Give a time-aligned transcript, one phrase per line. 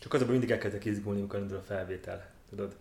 [0.00, 2.30] Csak az a baj, mindig elkezdek izgulni, amikor indul a felvétel.
[2.48, 2.76] Tudod?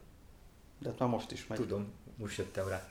[0.79, 1.57] De hát már most is megy.
[1.57, 2.89] Tudom, most jöttem rá.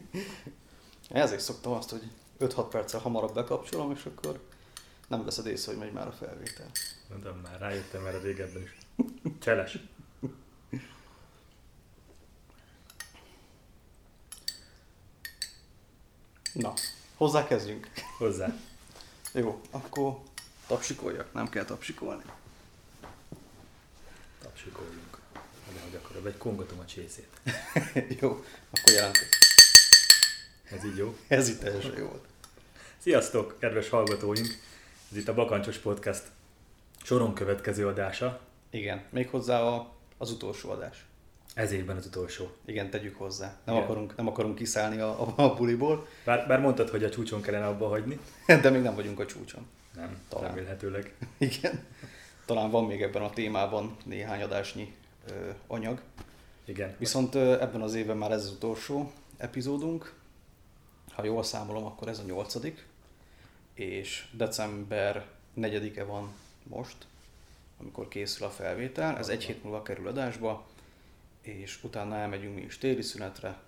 [1.08, 2.02] Ezért szoktam azt, hogy
[2.40, 4.40] 5-6 perccel hamarabb bekapcsolom, és akkor
[5.08, 6.66] nem veszed észre, hogy megy már a felvétel.
[7.08, 8.76] Mondom már, rájöttem már a régebben is.
[9.38, 9.78] Cseles.
[16.52, 16.72] Na,
[17.16, 17.90] hozzá kezdjünk.
[18.18, 18.56] Hozzá.
[19.32, 20.18] Jó, akkor
[20.66, 22.24] tapsikoljak, nem kell tapsikolni.
[24.58, 25.18] Tapsikoljunk.
[25.74, 27.28] De hogy akkor egy kongatom a csészét.
[28.20, 28.28] jó,
[28.70, 29.34] akkor jelentkezik.
[30.70, 31.16] Ez így jó.
[31.28, 32.24] Ez itt teljesen jó volt.
[32.98, 34.46] Sziasztok, kedves hallgatóink!
[35.10, 36.22] Ez itt a Bakancsos Podcast
[37.02, 38.40] soron következő adása.
[38.70, 41.04] Igen, még hozzá a, az utolsó adás.
[41.54, 42.50] Ez évben az utolsó.
[42.64, 43.58] Igen, tegyük hozzá.
[43.64, 43.86] Nem, Igen.
[43.86, 47.66] akarunk, nem akarunk kiszállni a, a, a buliból, Bár, bár mondtad, hogy a csúcson kellene
[47.66, 48.18] abba hagyni.
[48.62, 49.66] de még nem vagyunk a csúcson.
[49.94, 50.48] Nem, Talán.
[50.48, 51.14] remélhetőleg.
[51.38, 51.84] Igen.
[52.48, 54.94] Talán van még ebben a témában néhány adásnyi
[55.30, 56.00] ö, anyag.
[56.64, 56.94] Igen.
[56.98, 60.14] Viszont ö, ebben az évben már ez az utolsó epizódunk.
[61.12, 62.86] Ha jól számolom, akkor ez a nyolcadik.
[63.74, 66.96] És december 4-e van most,
[67.80, 69.18] amikor készül a felvétel.
[69.18, 70.66] Ez egy hét múlva kerül adásba,
[71.40, 73.60] és utána elmegyünk mi is téli szünetre.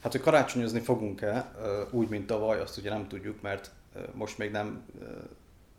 [0.00, 1.54] Hát, hogy karácsonyozni fogunk-e,
[1.90, 3.70] úgy, mint tavaly, azt ugye nem tudjuk, mert
[4.12, 4.86] most még nem,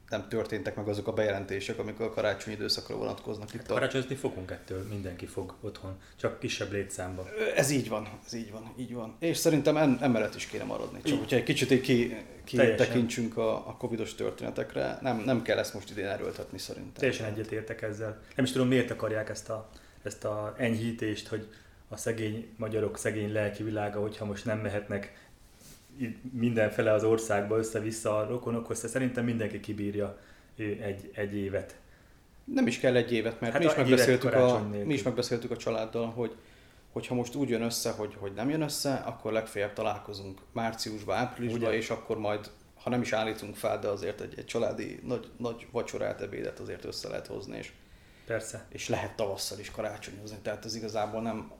[0.09, 4.51] nem történtek meg azok a bejelentések, amik a karácsonyi időszakra vonatkoznak itt a Karácsonyozni fogunk
[4.51, 7.27] ettől, mindenki fog otthon, csak kisebb létszámba.
[7.39, 9.15] Ö, Ez így van, ez így van, így van.
[9.19, 10.97] És szerintem em, emellett is kéne maradni.
[11.01, 11.19] Csak Így.
[11.19, 12.87] hogyha egy kicsit így ki, ki Teljesen.
[12.87, 16.93] tekintsünk a, a covidos történetekre, nem, nem kell ezt most idén erőltetni szerintem.
[16.93, 18.21] Teljesen egyetértek ezzel.
[18.35, 19.69] Nem is tudom, miért akarják ezt a,
[20.03, 21.47] ezt a enyhítést, hogy
[21.89, 25.24] a szegény magyarok szegény lelki világa, hogyha most nem mehetnek
[26.31, 30.17] mindenfele az országba össze-vissza a rokonokhoz, szerintem mindenki kibírja
[30.57, 31.75] egy, egy évet.
[32.43, 34.85] Nem is kell egy évet, mert Hát mi, is megbeszéltük a, nélkül.
[34.85, 36.35] mi is megbeszéltük a családdal, hogy
[36.91, 41.69] hogyha most úgy jön össze, hogy, hogy nem jön össze, akkor legfeljebb találkozunk márciusban, áprilisban,
[41.69, 41.77] Ugye?
[41.77, 42.49] és akkor majd,
[42.83, 46.85] ha nem is állítunk fel, de azért egy, egy családi nagy, nagy vacsorát, ebédet azért
[46.85, 47.71] össze lehet hozni, és
[48.25, 48.65] Persze.
[48.69, 51.51] és lehet tavasszal is karácsonyozni, tehát ez igazából nem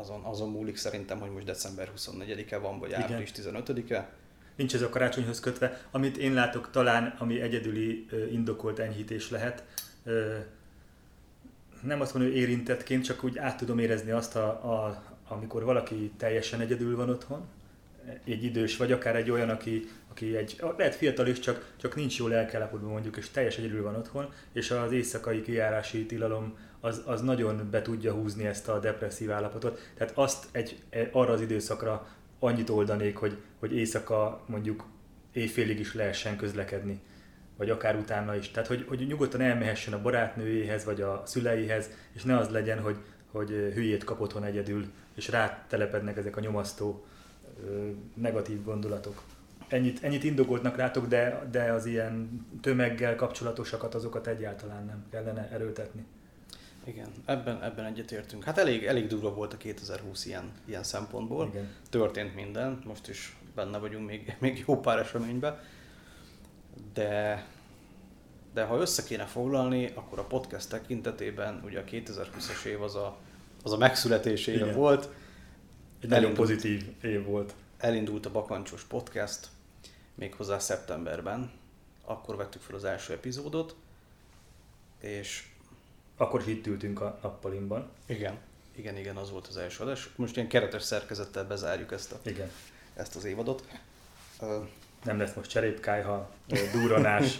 [0.00, 4.12] azon, azon múlik szerintem, hogy most december 24-e van, vagy április 15-e.
[4.56, 5.80] Nincs ez a karácsonyhoz kötve.
[5.90, 9.64] Amit én látok talán, ami egyedüli indokolt enyhítés lehet,
[11.82, 16.12] nem azt mondom, hogy érintettként, csak úgy át tudom érezni azt, a, a, amikor valaki
[16.16, 17.46] teljesen egyedül van otthon,
[18.24, 22.18] egy idős, vagy akár egy olyan, aki, aki egy, lehet fiatal is, csak, csak nincs
[22.18, 27.20] jól elkállapodva mondjuk, és teljes egyedül van otthon, és az éjszakai kijárási tilalom az, az
[27.20, 29.80] nagyon be tudja húzni ezt a depresszív állapotot.
[29.94, 32.06] Tehát azt egy, e, arra az időszakra
[32.38, 34.84] annyit oldanék, hogy, hogy éjszaka mondjuk
[35.32, 37.00] éjfélig is lehessen közlekedni,
[37.56, 38.50] vagy akár utána is.
[38.50, 42.96] Tehát, hogy, hogy nyugodtan elmehessen a barátnőjéhez, vagy a szüleihez, és ne az legyen, hogy,
[43.30, 44.84] hogy hülyét kap otthon egyedül,
[45.14, 47.04] és rátelepednek ezek a nyomasztó
[48.14, 49.22] negatív gondolatok.
[49.70, 56.04] Ennyit, ennyit indokoltnak látok, de, de az ilyen tömeggel kapcsolatosakat, azokat egyáltalán nem kellene erőltetni.
[56.84, 58.44] Igen, ebben, ebben egyetértünk.
[58.44, 61.46] Hát elég, elég durva volt a 2020 ilyen, ilyen szempontból.
[61.46, 61.68] Igen.
[61.90, 65.58] Történt minden, most is benne vagyunk még, még jó pár eseményben.
[66.94, 67.44] De,
[68.54, 73.16] de ha össze kéne foglalni, akkor a podcast tekintetében ugye a 2020-as év az a,
[73.62, 74.76] az a megszületés éve Igen.
[74.76, 75.08] volt.
[76.00, 77.54] Egy nagyon pozitív év volt.
[77.78, 79.48] elindult a Bakancsos Podcast,
[80.20, 81.50] méghozzá szeptemberben.
[82.04, 83.76] Akkor vettük fel az első epizódot,
[84.98, 85.48] és
[86.16, 87.90] Akkor itt ültünk a nappalimban.
[88.06, 88.38] igen,
[88.74, 90.10] igen, igen, az volt az első adás.
[90.16, 92.50] Most ilyen keretes szerkezettel bezárjuk ezt, a, Igen.
[92.94, 93.64] ezt az évadot.
[95.04, 97.38] Nem lesz most cserépkájha, ö, durranás,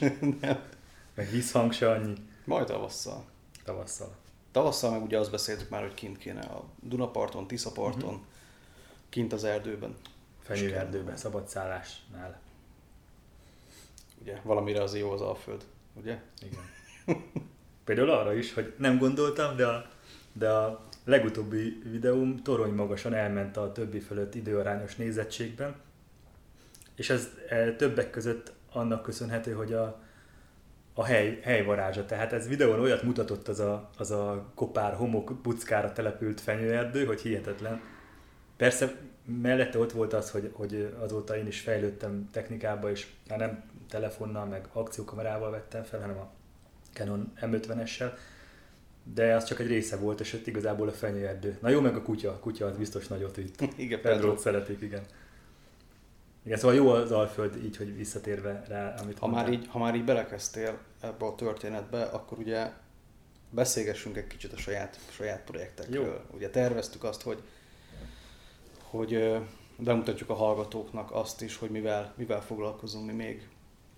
[1.17, 2.15] meg vízhang se annyi
[2.45, 3.25] Majd tavasszal.
[3.65, 4.17] tavasszal.
[4.53, 8.25] Tavasszal meg ugye azt beszéltük már, hogy kint kéne a Dunaparton, Tiszaparton, uh-huh.
[9.09, 9.97] kint az erdőben.
[10.43, 12.41] Fenyőerdőben, szabadszállásnál.
[14.21, 15.65] Ugye valamire azért jó az Alföld,
[15.95, 16.19] ugye?
[16.43, 16.61] Igen.
[17.85, 19.89] Például arra is, hogy nem gondoltam, de a,
[20.33, 25.75] de a legutóbbi videóm torony magasan elment a többi fölött időarányos nézettségben,
[26.95, 30.01] és ez e, többek között annak köszönhető, hogy a,
[30.95, 32.05] a hely, hely varázsa.
[32.07, 37.21] Tehát ez videón olyat mutatott az a, az a kopár homok buckára települt fenyőerdő, hogy
[37.21, 37.81] hihetetlen.
[38.57, 38.97] Persze
[39.43, 44.45] mellette ott volt az, hogy, hogy azóta én is fejlődtem technikába, és már nem telefonnal,
[44.45, 46.31] meg akciókamerával vettem fel, hanem a
[46.93, 48.13] Canon M50-essel,
[49.15, 51.59] de az csak egy része volt, és ott igazából a fenyőerdő.
[51.61, 53.61] Na jó, meg a kutya, a kutya az biztos nagyot vitt.
[53.77, 55.03] Igen, Pedrót szeretik, igen.
[56.45, 59.63] Igen, szóval jó az Alföld így, hogy visszatérve rá, amit Ha már, mondtál.
[59.63, 62.71] így, ha már így belekezdtél ebbe a történetbe, akkor ugye
[63.51, 66.05] beszélgessünk egy kicsit a saját, saját projektekről.
[66.05, 66.37] Jó.
[66.37, 67.43] Ugye terveztük azt, hogy,
[68.83, 69.41] hogy
[69.79, 73.49] bemutatjuk a hallgatóknak azt is, hogy mivel, mivel foglalkozunk mi még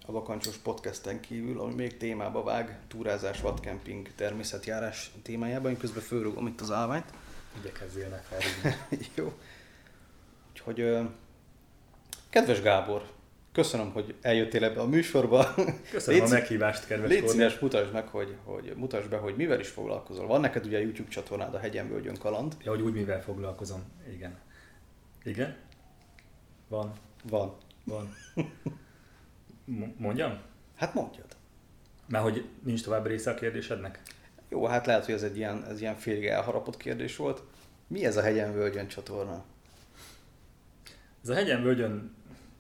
[0.07, 5.71] a Vakancsos podcasten kívül, ami még témába vág, túrázás, vadkemping, természetjárás témájában.
[5.71, 7.13] Én közben fölrúgom itt az állványt.
[7.61, 8.99] Igyekezzél ne felrúgni.
[9.17, 9.33] Jó.
[10.51, 10.99] Úgyhogy,
[12.31, 13.11] kedves Gábor,
[13.53, 15.55] köszönöm, hogy eljöttél ebbe a műsorba.
[15.91, 19.61] Köszönöm Légy- a meghívást, kedves Légy szíves, mutasd meg, hogy, hogy mutasd be, hogy mivel
[19.61, 20.27] is foglalkozol.
[20.27, 22.57] Van neked ugye YouTube csatornád, a Hegyen Völgyön Kaland.
[22.65, 23.83] Ja, hogy úgy mivel foglalkozom.
[24.13, 24.39] Igen.
[25.25, 25.57] Igen?
[26.69, 26.93] Van.
[27.29, 27.57] Van.
[27.85, 28.15] Van.
[29.97, 30.41] Mondjam?
[30.77, 31.37] Hát mondjad.
[32.07, 34.03] Már hogy nincs tovább része a kérdésednek?
[34.49, 37.43] Jó, hát lehet, hogy ez egy ilyen, ez ilyen félig elharapott kérdés volt.
[37.87, 39.45] Mi ez a Hegyen Völgyön csatorna?
[41.23, 42.15] Ez a Hegyen Völgyön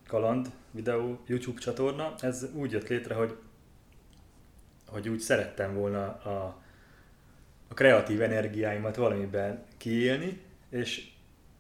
[0.06, 3.37] kaland videó YouTube csatorna, ez úgy jött létre, hogy,
[4.87, 6.62] hogy úgy szerettem volna a,
[7.69, 11.10] a kreatív energiáimat valamiben kiélni, és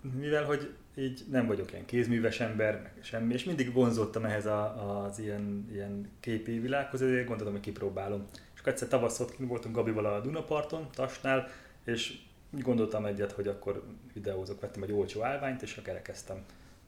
[0.00, 5.04] mivel, hogy így nem vagyok ilyen kézműves ember, meg semmi, és mindig vonzottam ehhez a,
[5.04, 8.26] az ilyen, ilyen képi világhoz, ezért gondoltam, hogy kipróbálom.
[8.54, 11.48] És akkor egyszer tavasszal kint voltunk Gabival a Dunaparton, Tasnál,
[11.84, 12.18] és
[12.50, 16.44] gondoltam egyet, hogy akkor videózok, vettem egy olcsó állványt, és akkor kerekeztem.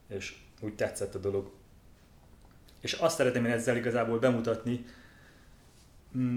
[0.08, 1.50] És úgy tetszett a dolog.
[2.80, 4.84] És azt szeretném én ezzel igazából bemutatni,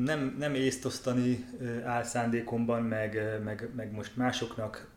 [0.03, 4.89] nem, nem észt osztani ö, álszándékomban, meg, meg, meg most másoknak,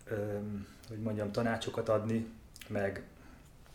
[0.88, 2.26] hogy mondjam, tanácsokat adni,
[2.70, 3.02] meg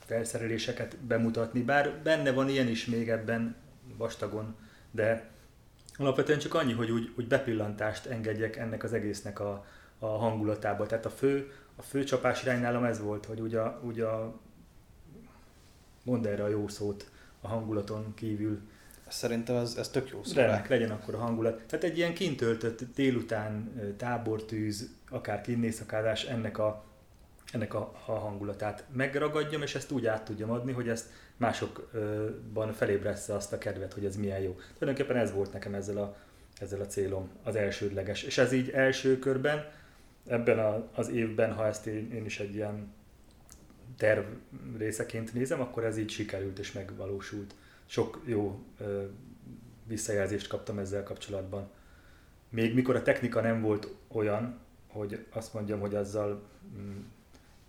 [0.06, 3.56] felszereléseket bemutatni, bár benne van ilyen is még ebben
[3.98, 4.56] vastagon,
[4.92, 5.30] de
[5.98, 9.66] alapvetően csak annyi, hogy úgy, úgy bepillantást engedjek ennek az egésznek a,
[10.00, 10.86] a hangulatába.
[10.86, 14.40] Tehát a fő, a fő csapás irány nálam ez volt, hogy úgy a, úgy a
[16.04, 18.62] mondd erre a jó szót a hangulaton kívül,
[19.08, 20.34] Szerintem ez, ez tök jó szó.
[20.36, 21.62] remek legyen akkor a hangulat.
[21.68, 26.84] Tehát egy ilyen kintöltött délután tábortűz, akár kinnészakázás, ennek a,
[27.56, 33.36] ennek a, a hangulatát megragadjam, és ezt úgy át tudjam adni, hogy ezt másokban felébressze
[33.36, 34.58] azt a kedvet, hogy ez milyen jó.
[34.78, 36.16] Tulajdonképpen ez volt nekem ezzel a,
[36.60, 38.24] ezzel a célom, az elsődleges.
[38.24, 39.72] És ez így első körben,
[40.28, 42.94] ebben a, az évben, ha ezt én, én is egy ilyen
[43.98, 44.26] terv
[44.78, 47.56] részeként nézem, akkor ez így sikerült és megvalósult.
[47.86, 49.04] Sok jó ö,
[49.88, 51.70] visszajelzést kaptam ezzel kapcsolatban.
[52.50, 56.44] Még mikor a technika nem volt olyan, hogy azt mondjam, hogy azzal
[56.78, 57.00] mm,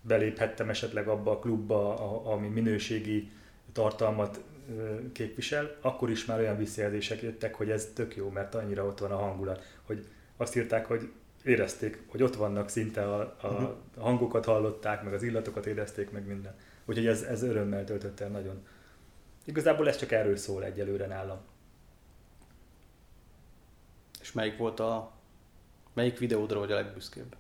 [0.07, 1.95] beléphettem esetleg abba a klubba,
[2.33, 3.31] ami minőségi
[3.73, 4.41] tartalmat
[5.13, 9.11] képvisel, akkor is már olyan visszajelzések jöttek, hogy ez tök jó, mert annyira ott van
[9.11, 10.07] a hangulat, hogy
[10.37, 11.11] azt írták, hogy
[11.45, 16.55] érezték, hogy ott vannak szinte a, a hangokat hallották, meg az illatokat érezték, meg minden.
[16.85, 18.67] Úgyhogy ez, ez örömmel töltött el nagyon.
[19.45, 21.39] Igazából ez csak erről szól egyelőre nálam.
[24.21, 25.13] És melyik volt a...
[25.93, 27.37] Melyik videódra vagy a legbüszkébb?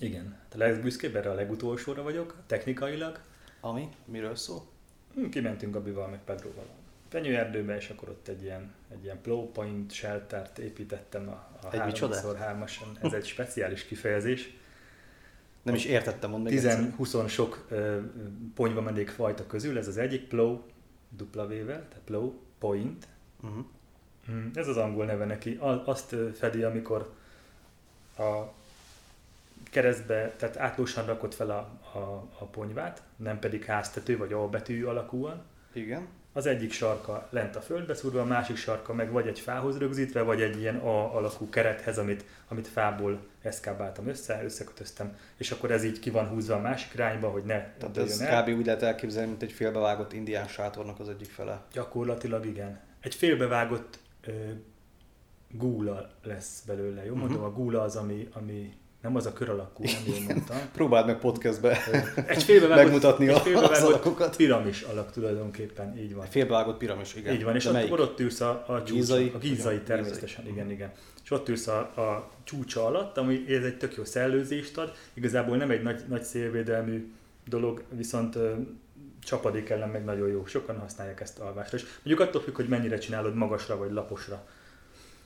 [0.00, 0.38] Igen.
[0.54, 3.20] A legbüszkébb erre a legutolsóra vagyok, technikailag.
[3.60, 3.88] Ami?
[4.04, 4.66] Miről szól?
[5.14, 6.78] Hm, Kimentünk Gabival, meg Pedroval a
[7.08, 11.84] Fenyőerdőbe, és akkor ott egy ilyen, egy ilyen plow point sheltert építettem a, a Egy
[11.84, 12.20] micsoda?
[12.20, 13.04] 3x3-ason.
[13.04, 14.56] Ez egy speciális kifejezés.
[15.62, 16.94] Nem is értettem, mondd meg egyszer.
[16.98, 18.00] 10-20 sok ö,
[18.54, 20.60] ponyva fajta közül, ez az egyik plow,
[21.08, 23.08] dupla V-vel, tehát plow point.
[23.42, 23.64] Uh-huh.
[24.54, 25.58] Ez az angol neve neki.
[25.84, 27.14] Azt fedi, amikor
[28.18, 28.56] a
[29.70, 34.84] keresztbe, tehát átlósan rakod fel a, a, a ponyvát, nem pedig háztető vagy A betű
[34.84, 35.42] alakúan.
[35.72, 36.06] Igen.
[36.32, 40.22] Az egyik sarka lent a földbe szúrva, a másik sarka meg vagy egy fához rögzítve,
[40.22, 45.84] vagy egy ilyen A alakú kerethez, amit, amit fából eszkábáltam össze, összekötöztem, és akkor ez
[45.84, 48.42] így ki van húzva a másik irányba, hogy ne Tehát ez el.
[48.42, 48.48] kb.
[48.58, 51.62] úgy lehet elképzelni, mint egy félbevágott indián sátornak az egyik fele.
[51.72, 52.80] Gyakorlatilag igen.
[53.00, 54.30] Egy félbevágott ö,
[55.50, 57.14] gúla lesz belőle, jó?
[57.14, 60.56] Mondom, a gúla az, ami, ami nem az a kör alakú, nem jól mondtam.
[60.72, 61.78] Próbáld meg podcastbe
[62.26, 64.36] Egy félbevágott, megmutatni egy a, az félbevágott alakokat.
[64.36, 66.24] piramis alak tulajdonképpen, így van.
[66.24, 67.34] Egy félbevágott piramis, igen.
[67.34, 69.32] Így van, és De akkor ott ülsz a, a, csúcsa, Gízai?
[69.34, 70.58] a gízai természetesen, gízai.
[70.58, 70.92] igen, igen.
[71.24, 75.56] És ott ülsz a, a csúcsa alatt, ami ez egy tök jó szellőzést ad, igazából
[75.56, 77.12] nem egy nagy, nagy szélvédelmű
[77.48, 78.52] dolog, viszont ö,
[79.22, 80.46] csapadék ellen meg nagyon jó.
[80.46, 81.76] Sokan használják ezt alvásra.
[81.76, 84.46] És mondjuk attól függ, hogy mennyire csinálod magasra vagy laposra.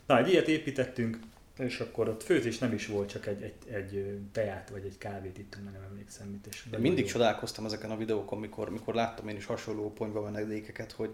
[0.06, 1.18] Na, egy ilyet építettünk,
[1.58, 5.38] és akkor ott főzés nem is volt, csak egy, egy, egy teát vagy egy kávét
[5.38, 6.46] ittunk, nem emlékszem mit.
[6.46, 7.10] És nagyon mindig jó.
[7.10, 11.10] csodálkoztam ezeken a videókon, mikor, mikor láttam én is hasonló ponyva menedékeket, hogy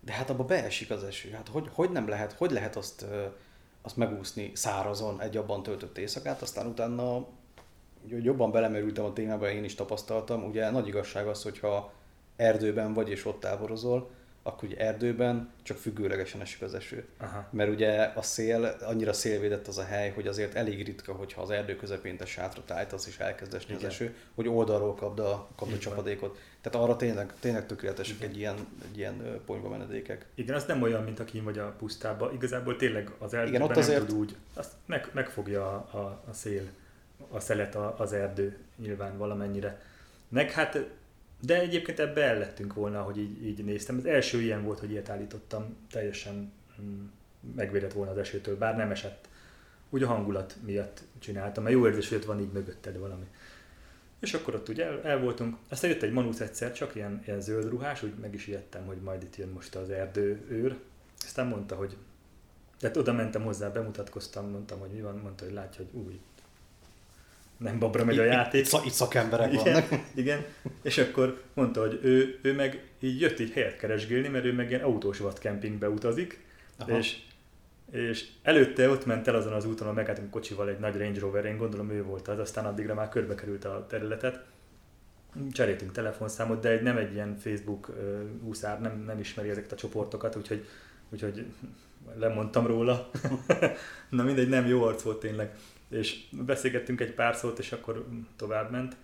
[0.00, 1.30] de hát abba beesik az eső.
[1.30, 3.06] Hát hogy, hogy nem lehet, hogy lehet azt,
[3.82, 7.26] azt megúszni szárazon egy abban töltött éjszakát, aztán utána
[8.10, 10.44] hogy jobban belemerültem a témába, én is tapasztaltam.
[10.44, 11.92] Ugye nagy igazság az, hogyha
[12.36, 14.10] erdőben vagy és ott táborozol,
[14.48, 17.04] akkor ugye erdőben csak függőlegesen esik az eső.
[17.18, 17.48] Aha.
[17.50, 21.50] Mert ugye a szél, annyira szélvédett az a hely, hogy azért elég ritka, hogyha az
[21.50, 23.90] erdő közepén te sátrat állítasz és elkezd esni az Igen.
[23.90, 26.38] eső, hogy oldalról kapd a, kapd a csapadékot.
[26.60, 28.56] Tehát arra tényleg, tényleg tökéletesek egy ilyen,
[28.90, 30.26] egy ilyen ponyva menedékek.
[30.34, 32.32] Igen, az nem olyan, mint aki vagy a pusztába.
[32.32, 34.36] Igazából tényleg az erdőben Igen, ott nem azért- tud úgy.
[34.54, 36.62] Azt meg, megfogja a, a, a szél,
[37.30, 39.80] a szelet a, az erdő nyilván valamennyire.
[40.28, 40.78] Meg hát,
[41.40, 43.96] de egyébként ebbe el lettünk volna, hogy így, így néztem.
[43.96, 47.04] Az első ilyen volt, hogy ilyet állítottam, teljesen mm,
[47.54, 49.28] megvédett volna az esőtől, bár nem esett.
[49.90, 53.26] Úgy a hangulat miatt csináltam, mert jó érzés, hogy ott van így mögötted valami.
[54.20, 55.56] És akkor ott ugye el, el voltunk.
[55.68, 58.96] Aztán jött egy manusz egyszer, csak ilyen, ilyen zöld ruhás, úgy meg is ijedtem, hogy
[58.96, 60.76] majd itt jön most az erdőőr.
[61.24, 61.96] Aztán mondta, hogy
[62.78, 66.20] tehát oda mentem hozzá, bemutatkoztam, mondtam, hogy mi van, mondta, hogy látja, hogy új,
[67.58, 68.60] nem babra megy a játék.
[68.60, 70.04] Itt, szak- itt szakemberek Igen, vannak.
[70.14, 70.44] igen,
[70.82, 74.70] és akkor mondta, hogy ő, ő meg így jött így helyet keresgélni, mert ő meg
[74.70, 76.44] ilyen autós vadkempingbe utazik,
[76.78, 76.98] Aha.
[76.98, 77.18] és,
[77.90, 81.44] és előtte ott ment el azon az úton, ahol megálltunk kocsival egy nagy Range Rover,
[81.44, 84.44] én gondolom ő volt az, aztán addigra már körbe került a területet.
[85.52, 87.92] Cseréltünk telefonszámot, de egy, nem egy ilyen Facebook
[88.42, 90.66] úszár, nem, nem ismeri ezeket a csoportokat, úgyhogy,
[91.08, 91.46] úgyhogy
[92.16, 93.10] lemondtam róla.
[94.08, 95.54] Na mindegy, nem jó arc volt tényleg.
[95.88, 98.96] És beszélgettünk egy pár szót, és akkor tovább ment.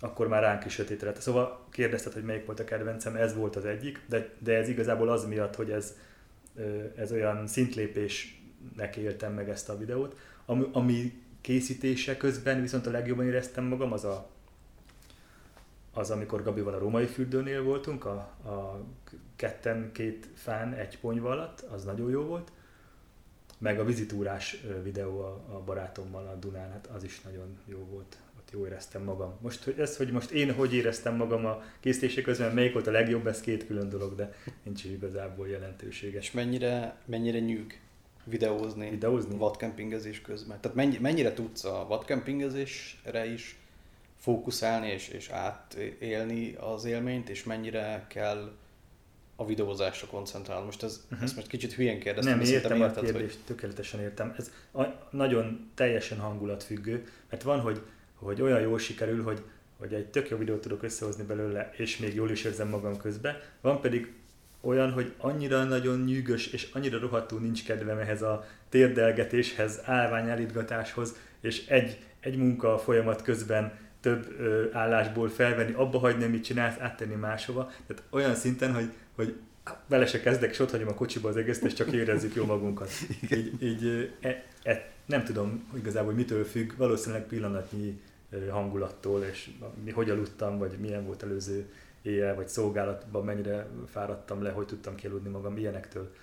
[0.00, 1.14] Akkor már ránk is sötétre.
[1.14, 5.08] Szóval kérdezted, hogy melyik volt a kedvencem, ez volt az egyik, de, de ez igazából
[5.08, 5.96] az miatt, hogy ez,
[6.96, 10.18] ez olyan szintlépésnek éltem meg ezt a videót.
[10.46, 14.30] Ami, ami készítése közben viszont a legjobban éreztem magam, az a
[15.92, 18.80] az, amikor Gabival a római fürdőnél voltunk, a, a
[19.36, 22.52] ketten, két fán, egy ponyva alatt, az nagyon jó volt.
[23.62, 28.16] Meg a vizitúrás videó a, a barátommal a Dunán, hát az is nagyon jó volt.
[28.52, 29.34] Jó éreztem magam.
[29.40, 32.90] Most hogy ez, hogy most én hogy éreztem magam a készítése közben, melyik volt a
[32.90, 36.26] legjobb, ez két külön dolog, de nincs igazából jelentőséges.
[36.26, 37.80] És mennyire, mennyire nyűg
[38.24, 39.36] videózni, Videózni?
[39.36, 40.60] vadkempingezés közben?
[40.60, 43.58] Tehát mennyi, mennyire tudsz a vadkempingezésre is
[44.18, 48.52] fókuszálni és, és átélni az élményt, és mennyire kell
[49.42, 50.64] a videózásra koncentrálni?
[50.64, 51.22] Most ez, Mhm.
[51.22, 54.34] ezt most kicsit hülyén kérdeztem, Nem, értem a érted, hogy kérdést, tökéletesen értem.
[54.38, 57.80] Ez a, nagyon teljesen hangulatfüggő, mert van, hogy,
[58.14, 59.42] hogy olyan jól sikerül, hogy,
[59.78, 63.36] hogy egy tök jó videót tudok összehozni belőle, és még jól is érzem magam közben.
[63.60, 64.12] Van pedig
[64.60, 71.66] olyan, hogy annyira nagyon nyűgös, és annyira rohadtul nincs kedvem ehhez a térdelgetéshez, állványállítgatáshoz, és
[71.66, 77.70] egy, egy munka folyamat közben több ö, állásból felvenni, abba hagyni, amit csinálsz, áttenni máshova.
[77.86, 79.36] Tehát olyan szinten, hogy, hogy
[79.86, 82.90] vele se kezdek, és ott hagyom a kocsiba az egészet, és csak érezzük jó magunkat.
[83.30, 88.00] Így, így e, e, nem tudom igazából, hogy mitől függ, valószínűleg pillanatnyi
[88.50, 89.50] hangulattól, és
[89.84, 94.94] mi, hogy aludtam, vagy milyen volt előző éjjel, vagy szolgálatban mennyire fáradtam le, hogy tudtam
[94.94, 96.14] kialudni magam, ilyenektől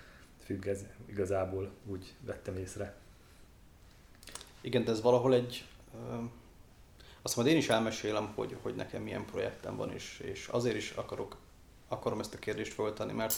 [0.44, 2.94] függ ez igazából, úgy vettem észre.
[4.60, 5.64] Igen, de ez valahol egy...
[7.22, 10.90] Azt majd én is elmesélem, hogy, hogy nekem milyen projektem van, és, és azért is
[10.90, 11.36] akarok,
[11.90, 13.34] akarom ezt a kérdést föltenni, mert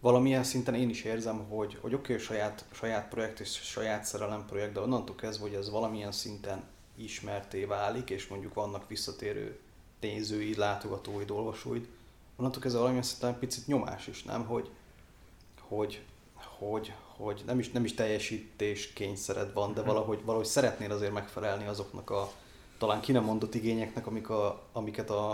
[0.00, 4.46] valamilyen szinten én is érzem, hogy, hogy oké, okay, saját, saját projekt és saját szerelem
[4.46, 6.64] projekt, de onnantól kezdve, hogy ez valamilyen szinten
[6.96, 9.58] ismerté válik, és mondjuk vannak visszatérő
[10.00, 11.88] nézőid, látogatóid, olvasóid,
[12.36, 14.44] onnantól kezdve valamilyen szinten picit nyomás is, nem?
[14.44, 14.70] Hogy,
[15.60, 16.02] hogy,
[16.58, 19.88] hogy, hogy nem is, nem is teljesítés kényszered van, de Mhm.
[19.88, 22.32] valahogy, valahogy szeretnél azért megfelelni azoknak a
[22.78, 25.32] talán ki nem mondott igényeknek, amik a, amiket a,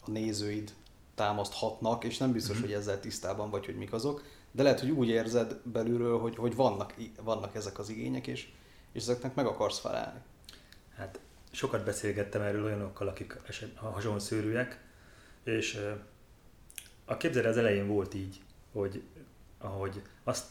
[0.00, 0.74] a nézőid
[1.14, 2.64] támaszthatnak, és nem biztos, Mhm.
[2.64, 6.54] hogy ezzel tisztában vagy, hogy mik azok, de lehet, hogy úgy érzed belülről, hogy, hogy
[6.54, 8.48] vannak, vannak ezek az igények, és,
[8.92, 10.18] és ezeknek meg akarsz felelni.
[10.96, 13.36] Hát sokat beszélgettem erről olyanokkal, akik
[13.74, 14.80] hasonló szőrűek,
[15.44, 15.80] és
[17.04, 18.40] a képzelő az elején volt így,
[18.72, 19.02] hogy
[19.58, 20.44] ahogy azt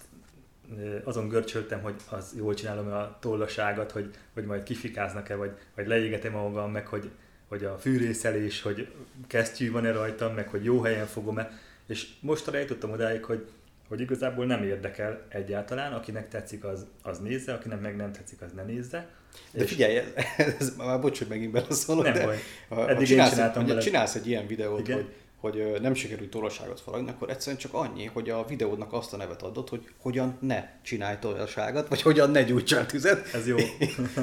[1.04, 6.32] azon görcsöltem, hogy az jól csinálom a tollaságot, hogy, hogy majd kifikáznak-e, vagy, vagy leégetem
[6.32, 7.12] magam, meg hogy,
[7.54, 8.88] hogy a fűrészelés, hogy
[9.28, 11.52] kesztyű van-e rajtam, meg hogy jó helyen fogom-e.
[11.88, 13.46] És mostanra eljutottam odáig, hogy,
[13.88, 18.52] hogy igazából nem érdekel egyáltalán, akinek tetszik, az, az nézze, akinek meg nem tetszik, az
[18.56, 19.10] ne nézze.
[19.52, 19.98] De És- figyelj,
[20.38, 22.38] ez, ez már bocs, hogy megint beleszólok, Nem de baj.
[22.70, 23.82] ha, ha Eddig én csinálsz, csináltam egy, vele.
[23.82, 24.98] csinálsz egy ilyen videót, Igen.
[25.38, 29.18] hogy, hogy nem sikerült tollasságot faragni, akkor egyszerűen csak annyi, hogy a videódnak azt a
[29.18, 33.56] nevet adod, hogy hogyan ne csinálj tollasságot, vagy hogyan ne gyújtsál tüzet, Ez jó.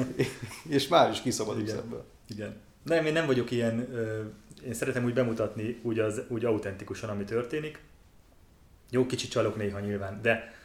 [0.77, 2.05] és már is kiszabadulsz ebből.
[2.27, 2.55] Igen.
[2.83, 3.87] Nem, én nem vagyok ilyen,
[4.65, 7.79] én szeretem úgy bemutatni úgy, az, úgy autentikusan, ami történik.
[8.89, 10.59] Jó, kicsit csalok néha nyilván, de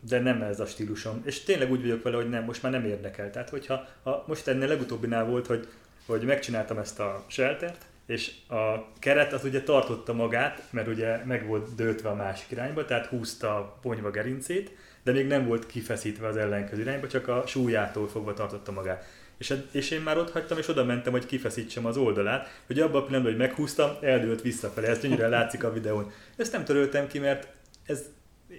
[0.00, 1.22] de nem ez a stílusom.
[1.24, 3.30] És tényleg úgy vagyok vele, hogy nem, most már nem érdekel.
[3.30, 5.68] Tehát, hogyha ha most ennél legutóbbinál volt, hogy,
[6.06, 11.46] hogy megcsináltam ezt a sheltert, és a keret az ugye tartotta magát, mert ugye meg
[11.46, 14.70] volt döltve a másik irányba, tehát húzta a ponyva gerincét,
[15.02, 19.04] de még nem volt kifeszítve az ellenkező irányba, csak a súlyától fogva tartotta magát.
[19.38, 23.00] És, és én már ott hagytam, és oda mentem, hogy kifeszítsem az oldalát, hogy abban
[23.00, 24.86] a pillanatban, hogy meghúztam, eldőlt visszafelé.
[24.86, 26.10] Ez gyönyörűen látszik a videón.
[26.36, 27.48] Ezt nem töröltem ki, mert
[27.86, 28.04] ez,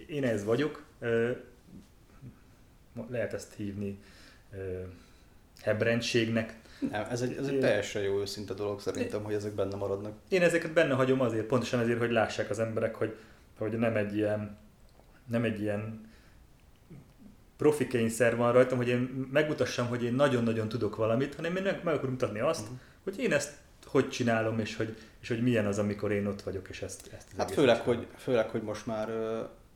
[0.07, 0.83] én ez vagyok.
[3.09, 3.99] Lehet ezt hívni
[5.61, 6.57] hebrendségnek.
[6.91, 10.13] Nem, ez egy, ez egy teljesen jó őszinte dolog szerintem, hogy ezek benne maradnak.
[10.29, 13.15] Én ezeket benne hagyom azért, pontosan azért, hogy lássák az emberek, hogy,
[13.57, 14.57] hogy nem egy ilyen,
[15.27, 16.08] nem egy ilyen
[17.59, 21.81] profi kényszer van rajtam, hogy én megmutassam, hogy én nagyon-nagyon tudok valamit, hanem én meg,
[21.83, 22.77] meg akarom mutatni azt, uh-huh.
[23.03, 23.53] hogy én ezt
[23.85, 27.27] hogy csinálom, és hogy, és hogy milyen az, amikor én ott vagyok, és ezt, ezt
[27.37, 29.09] Hát főleg hogy, főleg, hogy most már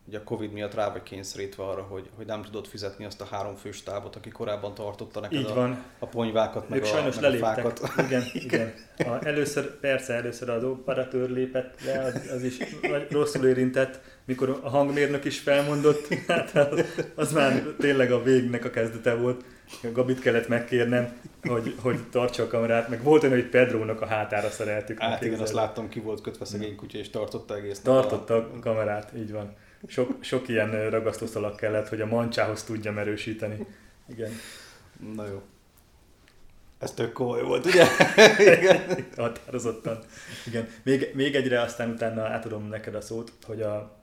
[0.07, 3.25] ugye a Covid miatt rá vagy kényszerítve arra, hogy, hogy nem tudod fizetni azt a
[3.25, 5.71] három fős tábot, aki korábban tartotta neked Így van.
[5.71, 7.49] A, a ponyvákat, meg, ők a, sajnos meg leléptek.
[7.49, 7.81] a fákat.
[8.07, 8.73] Igen, igen.
[8.97, 12.57] A, először, persze, először az operatőr lépett le, az, az is
[13.09, 18.69] rosszul érintett, mikor a hangmérnök is felmondott, hát az, az már tényleg a végnek a
[18.69, 19.43] kezdete volt.
[19.93, 24.49] Gabit kellett megkérnem, hogy, hogy tartsa a kamerát, meg volt olyan, hogy Pedrónak a hátára
[24.49, 24.99] szereltük.
[24.99, 29.11] Hát igen, azt láttam, ki volt kötve szegény kutya, és tartotta egész Tartotta a kamerát,
[29.17, 29.55] így van.
[29.87, 33.65] Sok, sok ilyen ragasztószalag kellett, hogy a mancsához tudjam erősíteni.
[34.07, 34.31] Igen.
[35.15, 35.41] Na jó.
[36.79, 37.85] Ez tök komoly volt, ugye?
[38.57, 39.05] Igen.
[39.15, 39.99] Határozottan.
[40.45, 40.67] Igen.
[40.83, 43.97] Még, még egyre aztán utána átadom neked a szót, hogy a,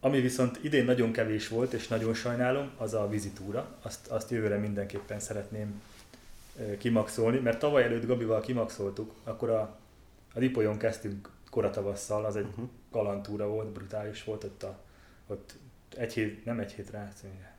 [0.00, 3.78] ami viszont idén nagyon kevés volt, és nagyon sajnálom, az a vizitúra.
[3.82, 5.82] Azt, azt jövőre mindenképpen szeretném
[6.78, 9.60] kimaxolni, mert tavaly előtt Gabival kimaxoltuk, akkor a,
[10.34, 12.68] a Ripolyon kezdtünk koratavasszal, az egy uh-huh.
[12.92, 14.78] Kalantúra volt, brutális volt, ott, a,
[15.26, 15.54] ott
[15.96, 17.12] egy hét, nem egy hétre,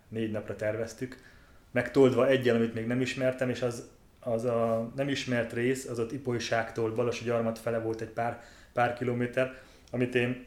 [0.07, 1.17] négy napra terveztük,
[1.71, 6.11] megtoldva egyel, amit még nem ismertem, és az, az a nem ismert rész, az ott
[6.11, 9.61] Ipolyságtól Balassagyarmat fele volt egy pár, pár kilométer,
[9.91, 10.45] amit én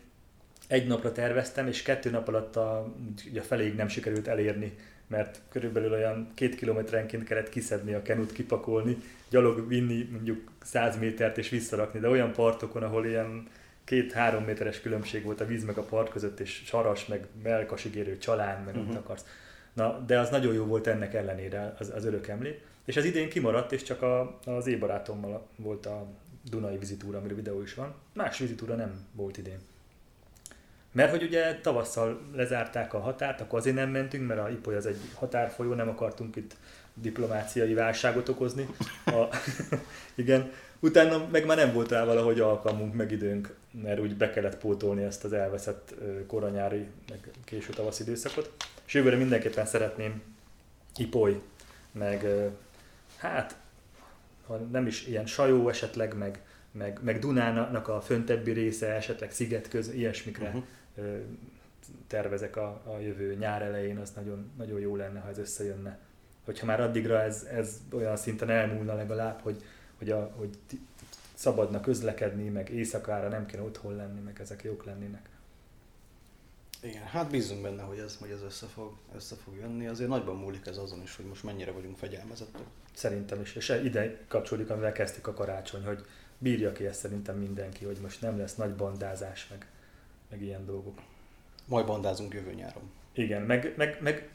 [0.68, 2.94] egy napra terveztem, és kettő nap alatt a,
[3.30, 4.76] ugye feléig nem sikerült elérni,
[5.06, 8.96] mert körülbelül olyan két kilométerenként kellett kiszedni a kenut, kipakolni,
[9.30, 13.48] gyalog vinni mondjuk 100 métert és visszarakni, de olyan partokon, ahol ilyen
[13.86, 18.18] két-három méteres különbség volt a víz meg a part között, és saras, meg melkasig érő
[18.18, 18.96] csalán, meg uh-huh.
[18.96, 19.24] akarsz.
[19.72, 22.60] Na, de az nagyon jó volt ennek ellenére az, az örök emlék.
[22.84, 26.06] És az idén kimaradt, és csak a, az ébarátommal volt a
[26.50, 27.94] Dunai vizitúra, amiről videó is van.
[28.12, 29.58] Más vizitúra nem volt idén.
[30.92, 34.86] Mert hogy ugye tavasszal lezárták a határt, akkor azért nem mentünk, mert a Ipoly az
[34.86, 36.56] egy határfolyó, nem akartunk itt
[36.94, 38.66] diplomáciai válságot okozni.
[39.04, 39.36] A,
[40.14, 44.58] igen, utána meg már nem volt rá valahogy alkalmunk, meg időnk, mert úgy be kellett
[44.58, 45.94] pótolni ezt az elveszett
[46.26, 48.52] koranyári, meg késő tavasz időszakot.
[48.86, 50.22] És jövőre mindenképpen szeretném
[50.96, 51.40] Ipoly,
[51.92, 52.26] meg
[53.16, 53.56] hát,
[54.46, 56.40] ha nem is ilyen sajó esetleg, meg,
[56.72, 60.64] meg, meg Dunának a föntebbi része, esetleg sziget köz, ilyesmikre uh-huh
[62.06, 65.98] tervezek a, a jövő nyár elején, az nagyon, nagyon jó lenne, ha ez összejönne.
[66.44, 69.62] Hogyha már addigra ez, ez olyan szinten elmúlna legalább, hogy,
[69.98, 70.58] hogy, a, hogy
[71.34, 75.28] szabadna közlekedni, meg éjszakára nem kéne otthon lenni, meg ezek jók lennének.
[76.82, 79.86] Igen, hát bízunk benne, hogy ez, hogy ez össze, fog, össze fog jönni.
[79.86, 82.62] Azért nagyban múlik ez azon is, hogy most mennyire vagyunk fegyelmezettek.
[82.94, 86.04] Szerintem is, és ide kapcsolódik, amivel kezdtük a karácsony, hogy
[86.38, 89.66] bírja ki ezt szerintem mindenki, hogy most nem lesz nagy bandázás, meg
[90.30, 90.98] meg ilyen dolgok.
[91.64, 92.90] Majd bandázunk jövő nyáron.
[93.12, 94.28] Igen, meg, meg, meg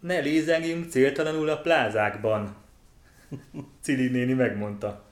[0.00, 2.56] ne lézengjünk céltalanul a plázákban.
[3.82, 5.04] Cili néni megmondta.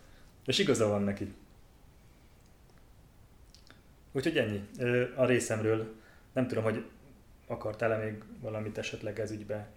[0.47, 1.35] És igaza van neki.
[4.13, 4.69] Úgyhogy ennyi.
[5.17, 5.95] A részemről
[6.33, 6.85] nem tudom, hogy
[7.47, 9.69] akartál-e még valamit esetleg ez ügybe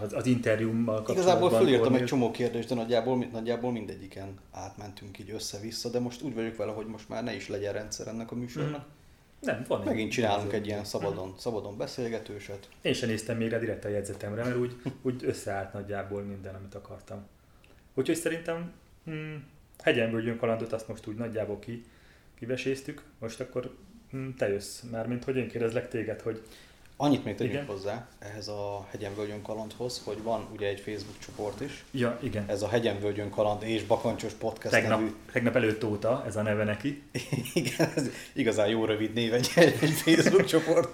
[0.00, 1.24] az, az interjúmmal kapcsolatban.
[1.24, 6.34] Igazából fölírtam egy csomó kérdést, de nagyjából, nagyjából mindegyiken átmentünk így össze-vissza, de most úgy
[6.34, 8.86] vagyok vele, hogy most már ne is legyen rendszer ennek a műsornak.
[8.86, 9.00] Mm.
[9.42, 11.38] Nem, van Megint csinálunk egy ilyen szabadon, hmm.
[11.38, 12.68] szabadon beszélgetőset.
[12.82, 16.74] Én sem néztem még rá direkt a jegyzetemre, mert úgy, úgy összeállt nagyjából minden, amit
[16.74, 17.26] akartam.
[17.94, 18.72] Úgyhogy szerintem
[19.04, 19.44] hmm,
[19.82, 21.84] hegyenvölgyön kalandot azt most úgy nagyjából ki,
[22.34, 23.02] kiveséztük.
[23.18, 23.76] Most akkor
[24.10, 26.42] hmm, te jössz már, mint hogy én kérdezlek téged, hogy
[27.02, 31.84] Annyit még tegyünk hozzá ehhez a Hegyenvölgyön kalandhoz, hogy van ugye egy Facebook csoport is.
[31.90, 32.44] Ja, igen.
[32.48, 35.12] Ez a Hegyenvölgyön kaland és Bakancsos podcast tegnap, nevű.
[35.32, 37.02] Tegnap előtt óta ez a neve neki.
[37.54, 40.90] igen, ez igazán jó rövid név egy, egy Facebook csoport.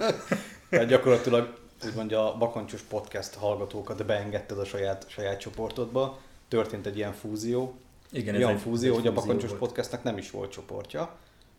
[0.70, 6.18] Tehát gyakorlatilag úgymond a Bakancsos podcast hallgatókat beengedted a saját, saját csoportodba.
[6.48, 7.74] Történt egy ilyen fúzió.
[8.12, 9.60] Igen, ez egy fúzió, egy hogy a Bakancsos volt.
[9.60, 11.16] podcastnak nem is volt csoportja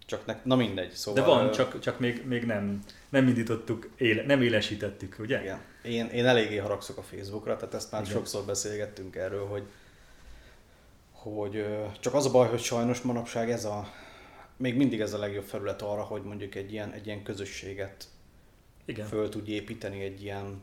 [0.10, 0.92] csak ne, na mindegy.
[0.92, 5.42] Szóval, De van, csak, csak még, még nem, nem indítottuk, éle, nem élesítettük, ugye?
[5.42, 5.62] Igen.
[5.84, 8.14] Én, én eléggé haragszok a Facebookra, tehát ezt már Igen.
[8.14, 9.64] sokszor beszélgettünk erről, hogy
[11.12, 13.88] hogy ö, csak az a baj, hogy sajnos manapság ez a,
[14.58, 18.08] még mindig ez a legjobb felület arra, hogy mondjuk egy ilyen, egy ilyen közösséget
[18.86, 19.08] Igen.
[19.08, 20.62] föl tudj építeni egy ilyen,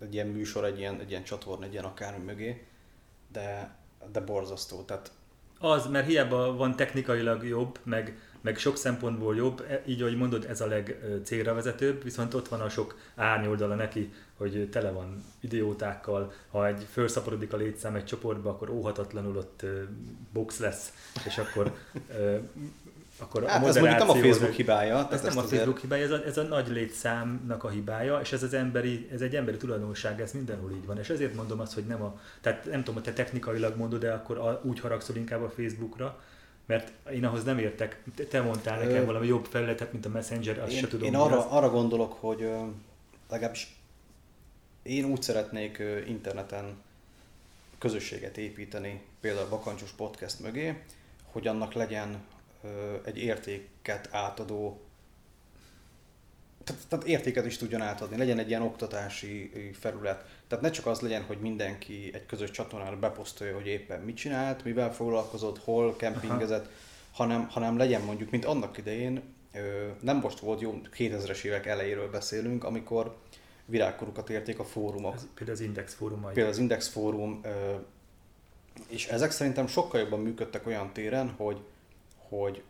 [0.00, 2.66] egy ilyen műsor, egy ilyen, egy ilyen csatorna, egy ilyen akármi mögé,
[3.32, 3.76] de,
[4.12, 4.82] de borzasztó.
[4.82, 5.12] Tehát
[5.58, 10.46] Az, mert hiába van technikailag jobb, meg, meg sok szempontból jobb, e- így ahogy mondod,
[10.48, 16.32] ez a legcélra vezetőbb, viszont ott van a sok árnyoldala neki, hogy tele van idiótákkal,
[16.50, 19.64] ha egy felszaporodik a létszám egy csoportba, akkor óhatatlanul ott
[20.32, 20.92] box lesz,
[21.26, 21.72] és akkor,
[23.18, 25.08] akkor hát ez mondjuk nem a Facebook hibája.
[25.10, 28.32] Ez nem a azért- Facebook hibája, ez a, ez a nagy létszámnak a hibája, és
[28.32, 30.98] ez, az emberi, ez egy emberi tulajdonság, ez mindenhol így van.
[30.98, 34.12] És ezért mondom azt, hogy nem a, tehát nem tudom, hogy te technikailag mondod, de
[34.12, 36.18] akkor a, úgy haragszol inkább a Facebookra,
[36.70, 38.02] mert én ahhoz nem értek.
[38.28, 41.06] Te- mondtál nekem valami jobb felületet, mint a Messenger, azt én, se tudom.
[41.06, 41.44] én arra, az.
[41.48, 42.50] arra gondolok, hogy
[43.30, 43.76] legalábbis
[44.82, 46.82] én úgy szeretnék interneten
[47.78, 50.82] közösséget építeni, például a Bakancsos Podcast mögé,
[51.24, 52.24] hogy annak legyen
[53.04, 54.80] egy értéket átadó,
[56.64, 60.39] tehát, tehát értéket is tudjon átadni, legyen egy ilyen oktatási felület.
[60.50, 64.64] Tehát ne csak az legyen, hogy mindenki egy közös csatornára beposztolja, hogy éppen mit csinált,
[64.64, 66.68] mivel foglalkozott, hol kempingezett,
[67.12, 69.22] hanem, hanem legyen mondjuk, mint annak idején,
[70.00, 73.16] nem most volt jó, 2000-es évek elejéről beszélünk, amikor
[73.64, 75.14] virágkorukat érték a fórumok.
[75.14, 76.32] Ez például az Index fórumai.
[76.32, 77.40] Például az Index Fórum,
[78.88, 81.60] és ezek szerintem sokkal jobban működtek olyan téren, hogy,
[82.28, 82.62] hogy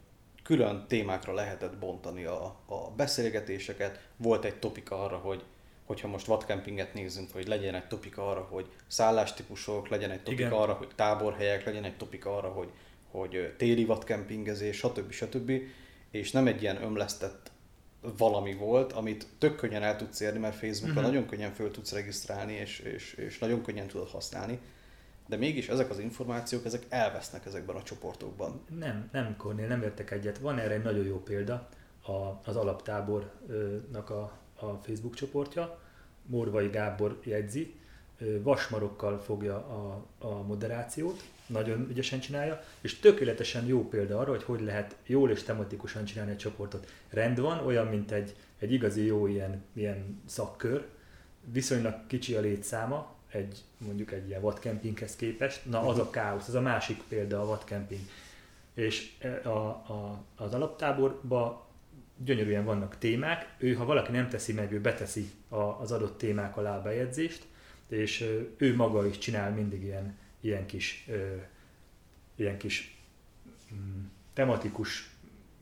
[0.43, 4.01] külön témákra lehetett bontani a, a beszélgetéseket.
[4.17, 5.45] Volt egy topika arra, hogy
[5.91, 10.53] hogyha most vadkempinget nézzünk, hogy legyen egy topika arra, hogy szállástípusok, legyen egy topika Igen.
[10.53, 12.69] arra, hogy táborhelyek, legyen egy topika arra, hogy,
[13.11, 15.11] hogy téli vadkempingezés, stb.
[15.11, 15.53] stb.
[16.11, 17.51] És nem egy ilyen ömlesztett
[18.19, 21.13] valami volt, amit tök könnyen el tudsz érni, mert Facebookon Mhm.
[21.13, 24.59] nagyon könnyen föl tudsz regisztrálni, és, és, és nagyon könnyen tudod használni.
[25.27, 28.65] De mégis ezek az információk, ezek elvesznek ezekben a csoportokban.
[28.79, 30.39] Nem, nem, Kornél, nem értek egyet.
[30.39, 31.69] Van erre egy nagyon jó példa,
[32.03, 35.79] a, az alaptábornak a, a Facebook csoportja.
[36.27, 37.75] Morvai Gábor jegyzi,
[38.43, 44.61] vasmarokkal fogja a, a moderációt, nagyon ügyesen csinálja, és tökéletesen jó példa arra, hogy hogy
[44.61, 46.93] lehet jól és tematikusan csinálni egy csoportot.
[47.09, 50.87] Rend van, olyan, mint egy, egy igazi jó ilyen, ilyen szakkör,
[51.53, 56.55] viszonylag kicsi a létszáma, egy, mondjuk egy ilyen vadkempinghez képest, na az a káosz, az
[56.55, 58.01] a másik példa a vadkemping.
[58.75, 61.61] És e, a, a, az alaptáborban
[62.25, 66.57] gyönyörűen vannak témák, ő, ha valaki nem teszi meg, ő beteszi a, az adott témák
[66.57, 67.47] alá a bejegyzést,
[67.89, 71.37] és ő maga is csinál mindig ilyen, ilyen kis, ö,
[72.35, 72.99] ilyen kis
[73.75, 75.11] mm, tematikus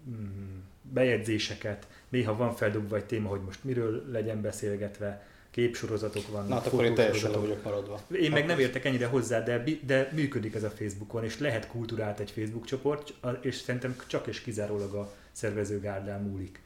[0.08, 5.26] mm, bejegyzéseket, néha van feldobva egy téma, hogy most miről legyen beszélgetve,
[5.58, 8.00] képsorozatok vannak, Na, hát akkor én teljesen le vagyok maradva.
[8.12, 12.20] Én meg nem értek ennyire hozzá, de, de működik ez a Facebookon, és lehet kultúrált
[12.20, 16.60] egy Facebook csoport, és szerintem csak és kizárólag a szervezőgárdán múlik.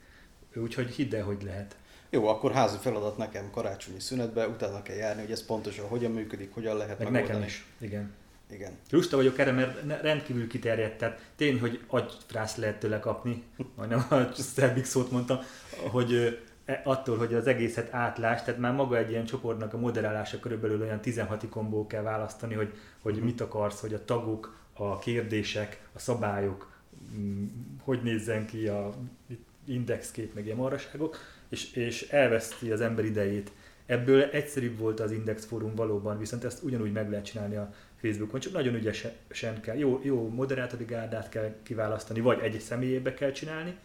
[0.55, 1.75] Úgyhogy hidd el, hogy lehet.
[2.09, 6.53] Jó, akkor házi feladat nekem karácsonyi szünetbe, utána kell járni, hogy ez pontosan hogyan működik,
[6.53, 7.39] hogyan lehet Meg megoldani.
[7.39, 7.65] nekem is.
[7.79, 8.11] Igen.
[8.51, 8.71] Igen.
[8.89, 13.43] Lusta vagyok erre, mert rendkívül kiterjedt, tehát tény, hogy agyfrász lehet tőle kapni,
[13.75, 14.15] majdnem a
[14.55, 15.39] szebbik szót mondtam,
[15.77, 16.37] hogy
[16.83, 20.99] attól, hogy az egészet átlás, tehát már maga egy ilyen csoportnak a moderálása körülbelül olyan
[20.99, 23.25] 16 kombó kell választani, hogy, hogy Mhm.
[23.25, 26.71] mit akarsz, hogy a tagok, a kérdések, a szabályok,
[27.17, 27.45] mm,
[27.83, 28.93] hogy nézzen ki a
[29.65, 31.17] indexkép, meg ilyen maraságok,
[31.49, 33.51] és, és elveszti az ember idejét.
[33.85, 38.39] Ebből egyszerűbb volt az Index fórum valóban, viszont ezt ugyanúgy meg lehet csinálni a Facebookon,
[38.39, 43.75] csak nagyon ügyesen kell, jó, jó moderátori gárdát kell kiválasztani, vagy egy személyébe kell csinálni,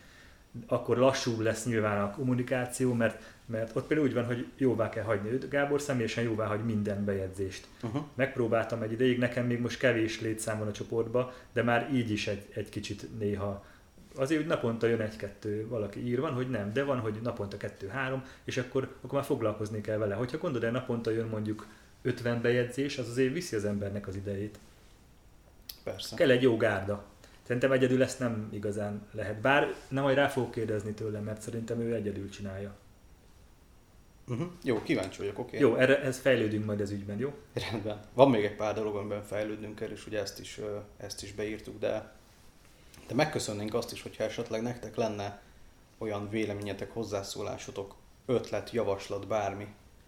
[0.66, 5.04] akkor lassú lesz nyilván a kommunikáció, mert, mert ott például úgy van, hogy jóvá kell
[5.04, 5.48] hagyni őt.
[5.48, 7.66] Gábor személyesen jóvá hagy minden bejegyzést.
[7.82, 8.02] Uh-huh.
[8.14, 12.26] Megpróbáltam egy ideig, nekem még most kevés létszám van a csoportban, de már így is
[12.26, 13.64] egy, egy kicsit néha
[14.18, 18.24] azért, hogy naponta jön egy-kettő valaki ír, van, hogy nem, de van, hogy naponta kettő-három,
[18.44, 20.14] és akkor, akkor már foglalkozni kell vele.
[20.14, 21.66] Hogyha gondolod, el naponta jön mondjuk
[22.02, 24.58] 50 bejegyzés, az azért viszi az embernek az idejét.
[25.84, 26.16] Persze.
[26.16, 27.04] Kell egy jó gárda.
[27.48, 29.40] Szerintem egyedül ezt nem igazán lehet.
[29.40, 32.74] Bár nem majd rá fogok kérdezni tőle, mert szerintem ő egyedül csinálja.
[34.28, 34.46] Uh-huh.
[34.62, 35.58] Jó, kíváncsi vagyok, oké.
[35.58, 37.34] Jó, erre ez fejlődünk majd ez ügyben, jó?
[37.70, 38.00] Rendben.
[38.14, 40.60] Van még egy pár dolog, amiben fejlődnünk kell, és ugye ezt is,
[40.96, 42.12] ezt is beírtuk, de,
[43.06, 45.42] de megköszönnénk azt is, hogyha esetleg nektek lenne
[45.98, 47.94] olyan véleményetek, hozzászólásotok,
[48.26, 49.66] ötlet, javaslat, bármi,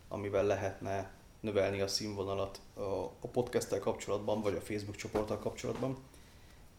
[0.09, 2.81] amivel lehetne növelni a színvonalat a,
[3.20, 5.98] a podcasttel kapcsolatban, vagy a Facebook csoporttal kapcsolatban.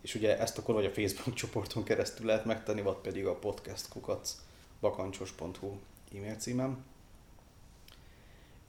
[0.02, 4.36] És ugye ezt akkor vagy a Facebook csoporton keresztül lehet megtenni, vagy pedig a podcastkukac
[4.80, 5.78] bakancsos.hu
[6.16, 6.84] e-mail címem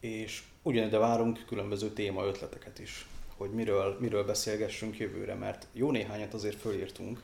[0.03, 6.35] és ugyanide várunk különböző téma ötleteket is, hogy miről, miről beszélgessünk jövőre, mert jó néhányat
[6.35, 7.23] azért fölírtunk,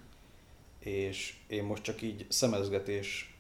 [0.79, 3.37] és én most csak így szemezgetés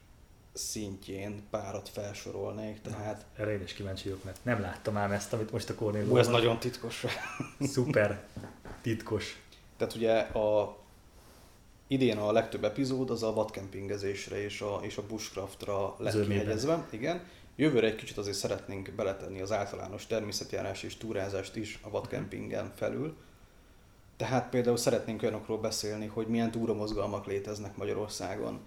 [0.52, 3.26] szintjén párat felsorolnék, tehát...
[3.37, 6.09] Na, erre én is kíváncsi vagyok, mert nem láttam ám ezt, amit most a Cornél
[6.09, 7.04] Ú, ez nagyon titkos.
[7.61, 8.26] Szuper
[8.83, 9.42] titkos.
[9.79, 10.77] Tehát ugye a,
[11.87, 16.87] idén a legtöbb epizód az a vadkempingezésre és a, és a bushcraftra lett kihegyezve.
[16.91, 17.21] Igen.
[17.57, 23.17] Jövőre egy kicsit azért szeretnénk beletenni az általános természetjárás és túrázást is a vadkempingen felül.
[24.17, 28.61] Tehát például szeretnénk olyanokról beszélni, hogy milyen túramozgalmak léteznek Magyarországon.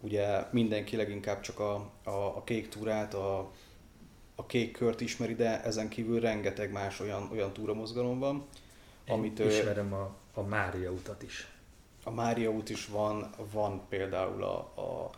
[0.00, 3.50] Ugye mindenki leginkább csak a, a, a kék túrát, a,
[4.34, 8.46] a kék kört ismeri, de ezen kívül rengeteg más olyan, olyan túramozgalom van,
[9.08, 11.48] amit ö, ismerem a, a Mária utat is.
[12.04, 15.10] a Mária út is van, van például a, a,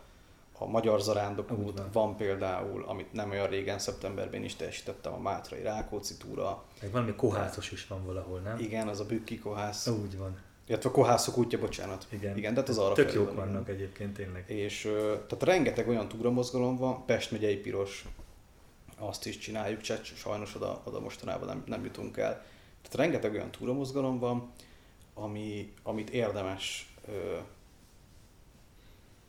[0.58, 1.88] a Magyar Zarándok út, van.
[1.92, 6.64] van például, amit nem olyan régen, szeptemberben is teljesítettem, a Mátrai Rákóczi túra.
[6.82, 8.58] Meg valami kohászos is van valahol, nem?
[8.58, 10.38] Igen, az a Bükki Kohász, Úgy van.
[10.66, 12.06] illetve a Kohászok útja, bocsánat.
[12.08, 12.36] Igen.
[12.36, 14.44] Igen, tehát az arra Tök jók van, vannak egyébként tényleg.
[14.50, 14.80] És
[15.26, 18.04] tehát rengeteg olyan túramozgalom van, Pest megyei piros,
[18.98, 22.44] azt is csináljuk, csak sajnos oda, oda mostanában nem, nem jutunk el.
[22.82, 24.52] Tehát rengeteg olyan túramozgalom van,
[25.14, 27.38] ami, amit érdemes, ö,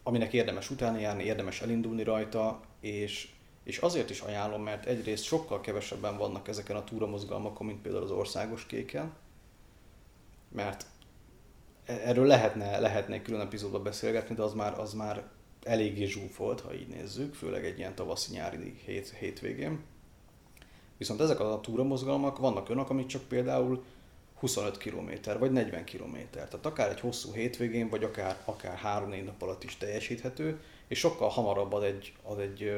[0.03, 3.29] aminek érdemes utána járni, érdemes elindulni rajta, és,
[3.63, 8.11] és azért is ajánlom, mert egyrészt sokkal kevesebben vannak ezeken a túramozgalmakon, mint például az
[8.11, 9.13] országos kéken,
[10.51, 10.85] mert
[11.85, 15.29] e- erről lehetne, lehetne külön epizódban beszélgetni, de az már, az már
[15.63, 19.83] eléggé zsúfolt, ha így nézzük, főleg egy ilyen tavaszi-nyári hét, hétvégén.
[21.01, 23.83] Viszont ezek a túramozgalmak vannak olyanok, amik csak például
[24.39, 25.09] 25 km
[25.39, 26.17] vagy 40 km.
[26.31, 31.29] Tehát akár egy hosszú hétvégén, vagy akár, akár 3-4 nap alatt is teljesíthető, és sokkal
[31.29, 32.71] hamarabb ad egy, ad egy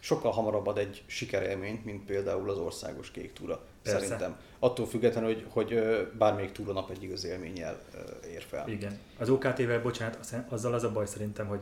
[0.00, 3.64] sokkal hamarabb ad egy sikerélményt, mint például az országos kék túra.
[3.82, 4.00] Persze.
[4.00, 4.40] Szerintem.
[4.58, 7.82] Attól függetlenül, hogy, hogy bármelyik túranap egy igazi élménnyel
[8.26, 8.68] ér fel.
[8.68, 8.98] Igen.
[9.18, 11.60] Az OKT-vel, bocsánat, azzal az a baj szerintem, hogy,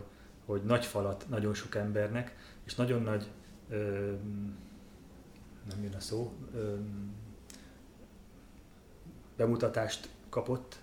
[0.48, 3.26] hogy nagy falat nagyon sok embernek, és nagyon nagy,
[3.68, 4.12] ö,
[5.68, 6.74] nem jön a szó, ö,
[9.36, 10.76] bemutatást kapott,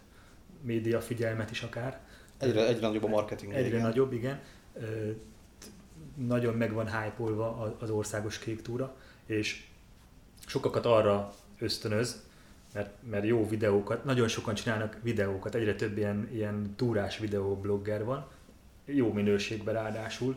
[0.62, 2.01] média figyelmet is akár.
[2.38, 3.54] Egyre, egyre nagyobb a marketing.
[3.54, 3.82] Egyre igen.
[3.82, 4.39] nagyobb, igen.
[4.73, 5.12] Ö,
[6.15, 7.23] Nagyon meg van hype
[7.80, 9.67] az országos kék túra, és
[10.45, 12.23] sokakat arra ösztönöz,
[12.73, 18.28] mert, mert jó videókat, nagyon sokan csinálnak videókat, egyre több ilyen, ilyen túrás videoblogger van,
[18.86, 20.36] jó minőségben ráadásul,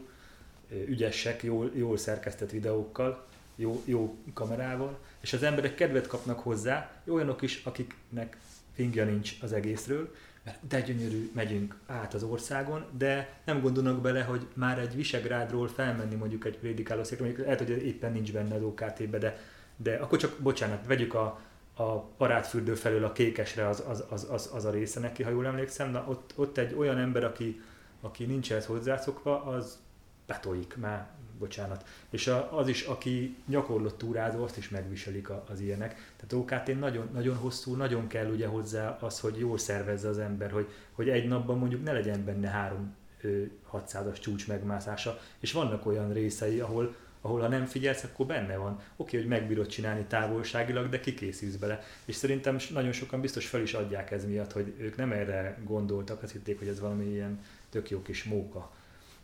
[0.86, 7.42] ügyesek, jól, jól szerkesztett videókkal, jó, jó kamerával, és az emberek kedvet kapnak hozzá, olyanok
[7.42, 8.36] is, akiknek
[8.74, 14.22] fingja nincs az egészről, mert de gyönyörű, megyünk át az országon, de nem gondolnak bele,
[14.22, 18.62] hogy már egy Visegrádról felmenni mondjuk egy prédikálószékre, mondjuk lehet, hogy éppen nincs benne az
[18.62, 19.40] OKT-be, de,
[19.76, 21.40] de akkor csak, bocsánat, vegyük a,
[21.74, 25.46] a parádfürdő felől a kékesre az, az, az, az, az a része neki, ha jól
[25.46, 27.60] emlékszem, na ott, ott egy olyan ember, aki,
[28.00, 29.78] aki nincs ehhez hozzászokva, az
[30.26, 31.06] betoljik már,
[31.38, 31.84] bocsánat.
[32.10, 36.12] És a, az is, aki gyakorlott túrázó, azt is megviselik a, az ilyenek.
[36.16, 40.50] Tehát OKT nagyon, nagyon hosszú, nagyon kell ugye hozzá az, hogy jól szervezze az ember,
[40.50, 45.86] hogy, hogy egy napban mondjuk ne legyen benne három ö, 600-as csúcs megmászása, és vannak
[45.86, 48.80] olyan részei, ahol, ahol ha nem figyelsz, akkor benne van.
[48.96, 51.82] Oké, hogy megbírod csinálni távolságilag, de kikészülsz bele.
[52.04, 56.22] És szerintem nagyon sokan biztos fel is adják ez miatt, hogy ők nem erre gondoltak,
[56.22, 58.70] azt hitték, hogy ez valami ilyen tök jó kis móka.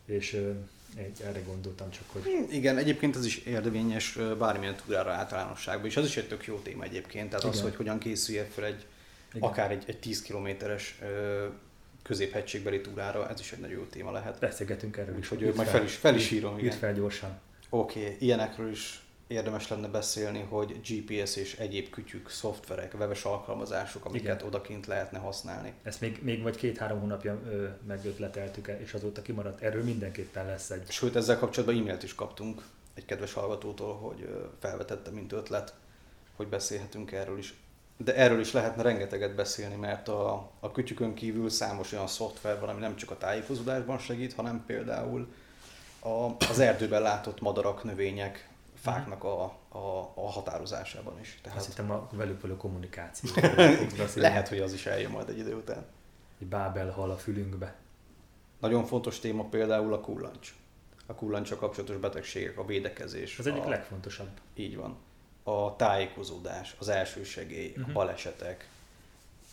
[0.05, 0.33] És
[1.25, 6.05] erre gondoltam csak, hogy Igen, egyébként ez is érvényes ö, bármilyen túrára általánosságban, és az
[6.05, 7.63] is egy tök jó téma egyébként, tehát az, Igen.
[7.67, 8.85] hogy hogyan készülje fel egy,
[9.33, 9.49] Igen.
[9.49, 10.99] akár egy, egy 10 kilométeres
[12.03, 14.39] középhegységbeli túrára, ez is egy nagyon jó téma lehet.
[14.39, 15.31] beszélgetünk erről is.
[15.31, 17.39] Írd majd fel is- fel is írom, Írd fel gyorsan.
[17.69, 24.05] Oké, okay, ilyenekről is érdemes lenne beszélni, hogy GPS és egyéb kütyük, szoftverek, webes alkalmazások,
[24.05, 24.47] amiket Igen.
[24.47, 25.73] odakint lehetne használni.
[25.83, 29.61] Ezt még, még vagy két-három hónapja ö, megötleteltük, és azóta kimaradt.
[29.61, 30.91] Erről mindenképpen lesz egy.
[30.91, 32.61] Sőt, ezzel kapcsolatban e-mailt is kaptunk
[32.93, 35.73] egy kedves hallgatótól, hogy felvetette, mint ötlet,
[36.35, 37.53] hogy beszélhetünk erről is.
[37.97, 42.69] De erről is lehetne rengeteget beszélni, mert a, a kütyükön kívül számos olyan szoftver van,
[42.69, 45.33] ami nem csak a tájékozódásban segít, hanem például
[45.99, 48.49] a, az erdőben látott madarak, növények,
[48.85, 51.33] fáknak a, a, a határozásában is.
[51.33, 53.29] Azt Tehát hittem a velük való kommunikáció.
[54.15, 55.85] lehet, hogy az is eljön majd egy idő után.
[56.39, 57.75] Egy bábel hal a fülünkbe.
[58.59, 60.55] Nagyon fontos téma például a kullancs.
[61.05, 63.39] A kullancsal kapcsolatos betegségek, a védekezés.
[63.39, 64.29] Az egyik a, legfontosabb.
[64.53, 64.97] Így van.
[65.43, 67.83] A tájékozódás, az elsősegély, uh-huh.
[67.83, 67.93] a Mhm.
[67.93, 68.67] balesetek,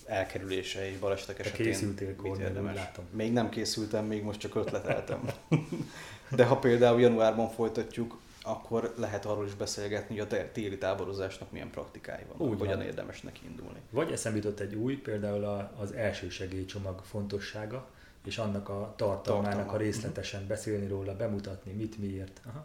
[0.06, 2.38] elkerülései, balesetek Te esetén készültél, úgy
[2.74, 3.04] látom.
[3.10, 5.30] Még nem készültem, még most csak ötleteltem.
[6.36, 11.70] De ha például januárban folytatjuk, akkor lehet arról is beszélgetni, hogy a téli táborozásnak milyen
[11.70, 12.87] praktikái vannak, Úgy hogyan van.
[12.87, 13.78] érdemes neki indulni.
[13.90, 17.87] Vagy eszembe jutott egy új, például az első segélycsomag fontossága,
[18.24, 19.72] és annak a tartalmának Tartalma.
[19.72, 22.40] a részletesen beszélni róla, bemutatni, mit, miért.
[22.46, 22.64] Aha.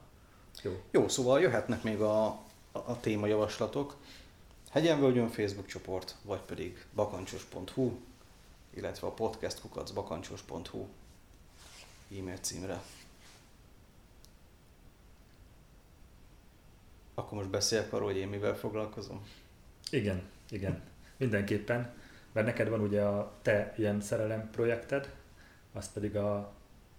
[0.62, 0.82] Jó.
[0.92, 2.40] Jó, szóval jöhetnek még a, a,
[2.72, 3.96] a témajavaslatok.
[4.72, 7.92] Hegyenvölgyön Facebook csoport, vagy pedig bakancsos.hu,
[8.74, 10.86] illetve a podcastkukacbakancsos.hu
[12.20, 12.82] e-mail címre.
[17.19, 19.27] Akkor most beszéljek arról, hogy én mivel foglalkozom?
[19.89, 20.82] Igen, igen.
[21.17, 21.93] Mindenképpen.
[22.32, 25.13] Mert neked van ugye a te ilyen szerelem projekted,
[25.73, 26.53] az pedig a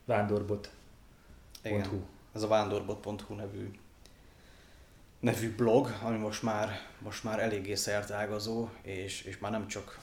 [0.05, 1.69] vándorbot.hu.
[1.69, 3.71] Igen, ez a vándorbot.hu nevű
[5.21, 9.99] nevű blog, ami most már, most már eléggé szertágazó, és, és már nem csak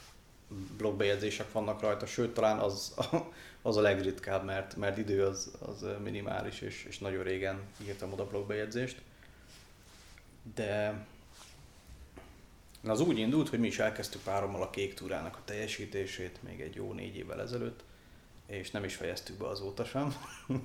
[0.78, 2.95] blogbejegyzések vannak rajta, sőt talán az,
[3.62, 8.28] az a legritkább, mert, mert idő az, az minimális, és, és nagyon régen írtam oda
[8.28, 9.01] blogbejegyzést.
[10.54, 11.06] De
[12.84, 16.76] az úgy indult, hogy mi is elkezdtük párommal a kék túrának a teljesítését még egy
[16.76, 17.84] jó négy évvel ezelőtt,
[18.46, 20.16] és nem is fejeztük be azóta sem.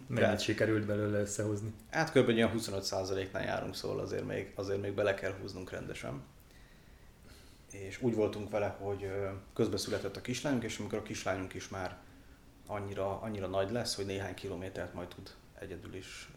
[0.06, 1.72] Mennyit sikerült belőle összehozni?
[1.90, 2.28] Hát kb.
[2.28, 6.22] olyan 25%-nál járunk, szóval azért még, azért még bele kell húznunk rendesen.
[7.70, 9.10] És úgy voltunk vele, hogy
[9.54, 11.98] közbe született a kislányunk, és amikor a kislányunk is már
[12.66, 16.30] annyira, annyira nagy lesz, hogy néhány kilométert majd tud egyedül is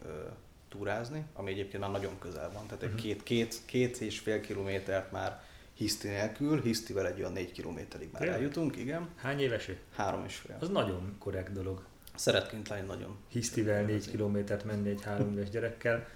[0.76, 2.66] túrázni, ami egyébként már nagyon közel van.
[2.66, 3.02] Tehát egy uh-huh.
[3.02, 5.42] két, két, két és fél kilométert már
[5.74, 8.38] hiszti nélkül, hisztivel egy olyan négy kilométerig már Tényleg?
[8.38, 9.08] eljutunk, igen.
[9.16, 9.78] Hány éves ő?
[9.94, 10.56] Három és fél.
[10.60, 11.84] Az nagyon korrekt dolog.
[12.14, 13.16] Szeretként lány nagyon.
[13.28, 16.08] Hisztivel négy kilométert menni egy három éves gyerekkel.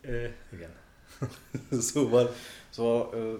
[0.00, 0.70] Ö, igen.
[1.90, 2.34] szóval,
[2.68, 3.34] szóval ö,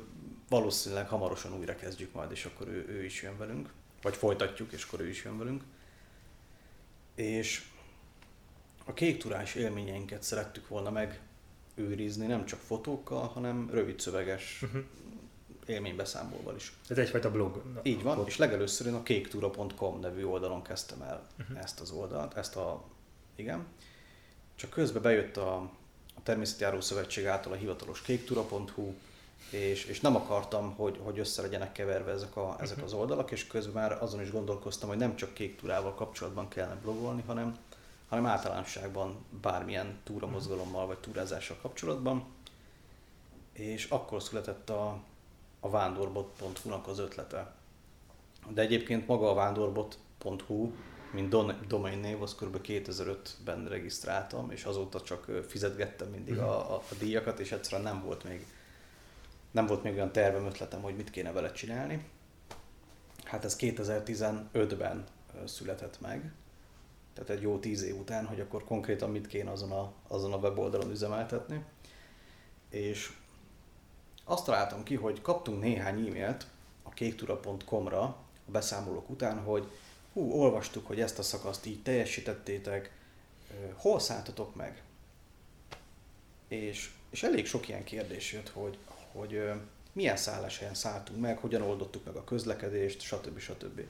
[0.48, 3.70] valószínűleg hamarosan újra kezdjük majd, és akkor ő, ő is jön velünk.
[4.02, 5.62] Vagy folytatjuk, és akkor ő is jön velünk.
[7.14, 7.69] És
[8.90, 14.82] a kék turás élményeinket szerettük volna megőrizni, nem csak fotókkal, hanem rövid szöveges uh-huh.
[15.66, 16.72] élménybeszámolóval is.
[16.88, 17.62] Ez egyfajta blog.
[17.82, 21.58] Így van, és legelőször én a kéktura.com nevű oldalon kezdtem el uh-huh.
[21.58, 22.84] ezt az oldalt, ezt a,
[23.34, 23.66] igen.
[24.54, 25.54] Csak közben bejött a,
[26.14, 28.92] a Természetjáró Szövetség által a hivatalos kéktura.hu,
[29.50, 32.92] és, és nem akartam, hogy, hogy össze legyenek keverve ezek, a, ezek uh-huh.
[32.92, 36.80] az oldalak, és közben már azon is gondolkoztam, hogy nem csak kék turával kapcsolatban kellene
[36.82, 37.56] blogolni, hanem
[38.10, 42.24] hanem általánosságban bármilyen túramozgalommal vagy túrázással kapcsolatban.
[43.52, 45.02] És akkor született a,
[45.60, 47.54] a vándorbot.hu-nak az ötlete.
[48.48, 50.72] De egyébként maga a vándorbot.hu,
[51.12, 51.34] mint
[51.66, 52.58] domain név, az kb.
[52.62, 58.24] 2005-ben regisztráltam, és azóta csak fizetgettem mindig a, a, a díjakat, és egyszerűen nem volt
[58.24, 58.46] még
[59.50, 62.04] nem volt még olyan tervem, ötletem, hogy mit kéne vele csinálni.
[63.24, 65.04] Hát ez 2015-ben
[65.44, 66.32] született meg,
[67.14, 70.36] tehát egy jó tíz év után, hogy akkor konkrétan mit kéne azon a, azon a
[70.36, 71.64] weboldalon üzemeltetni.
[72.70, 73.12] És
[74.24, 76.46] azt találtam ki, hogy kaptunk néhány e-mailt
[76.82, 78.00] a kéktura.com-ra
[78.46, 79.70] a beszámolók után, hogy
[80.12, 82.92] hú, olvastuk, hogy ezt a szakaszt így teljesítettétek,
[83.74, 84.82] hol szálltatok meg?
[86.48, 88.78] És, és elég sok ilyen kérdés jött, hogy,
[89.12, 89.50] hogy
[89.92, 93.38] milyen szálláshelyen szálltunk meg, hogyan oldottuk meg a közlekedést, stb.
[93.38, 93.80] stb.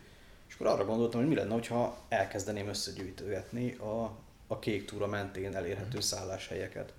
[0.50, 5.56] És akkor arra gondoltam, hogy mi lenne, ha elkezdeném összegyűjtögetni a, a kék túra mentén
[5.56, 5.98] elérhető mhm.
[5.98, 6.92] szálláshelyeket.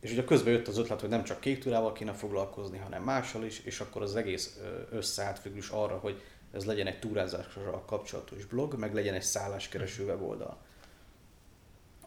[0.00, 3.44] És ugye közben jött az ötlet, hogy nem csak kék túrával kéne foglalkozni, hanem mással
[3.44, 8.44] is, és akkor az egész összeállt végül is arra, hogy ez legyen egy túrázásra kapcsolatos
[8.44, 10.12] blog, meg legyen egy szálláskereső mhm.
[10.12, 10.58] weboldal.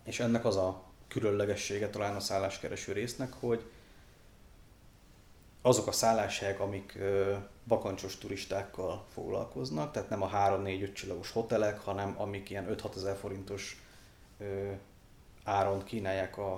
[0.04, 3.64] És ennek az a különlegessége talán a szálláskereső résznek, hogy
[5.68, 6.98] azok a szálláshelyek, amik
[7.68, 13.82] bakancsos turistákkal foglalkoznak, tehát nem a 3-4-5 csillagos hotelek, hanem amik ilyen 5-6 ezer forintos
[15.44, 16.54] áron kínálják a,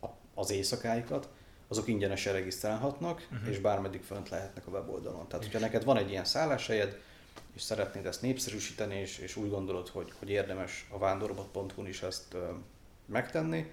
[0.00, 1.28] a, az éjszakáikat,
[1.68, 3.48] azok ingyenesen regisztrálhatnak, uh-huh.
[3.48, 5.28] és bármeddig fönt lehetnek a weboldalon.
[5.28, 7.00] Tehát, hogyha neked van egy ilyen szálláshelyed,
[7.54, 12.34] és szeretnéd ezt népszerűsíteni, és, és úgy gondolod, hogy, hogy érdemes a vándorbat.hu-n is ezt
[12.34, 12.48] ö,
[13.06, 13.70] megtenni,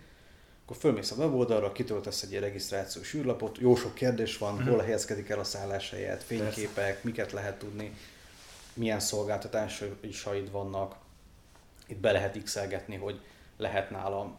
[0.68, 4.70] akkor fölmész a weboldalra, kitöltesz egy regisztrációs űrlapot, jó sok kérdés van, uh-huh.
[4.70, 7.00] hol helyezkedik el a szálláshelyet, fényképek, Persze.
[7.04, 7.94] miket lehet tudni,
[8.74, 10.96] milyen szolgáltatásaid vannak.
[11.88, 12.60] Itt be lehet x
[13.00, 13.20] hogy
[13.58, 14.38] lehet nálam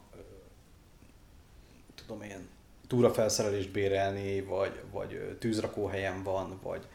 [1.95, 2.49] tudom én,
[2.87, 6.87] túrafelszerelést bérelni, vagy, vagy tűzrakóhelyen van, vagy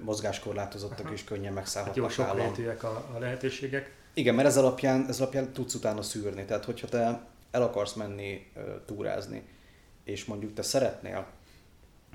[0.00, 1.14] mozgáskorlátozottak Aha.
[1.14, 3.94] is könnyen megszállhatnak hát jó, sok a, a lehetőségek.
[4.14, 6.44] Igen, mert ez alapján, ez alapján tudsz utána szűrni.
[6.44, 8.52] Tehát, hogyha te el akarsz menni
[8.86, 9.42] túrázni,
[10.04, 11.26] és mondjuk te szeretnél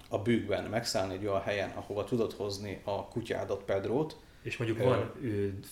[0.09, 4.17] a bűkben megszállni egy olyan helyen, ahova tudod hozni a kutyádat, Pedrót.
[4.41, 5.11] És mondjuk van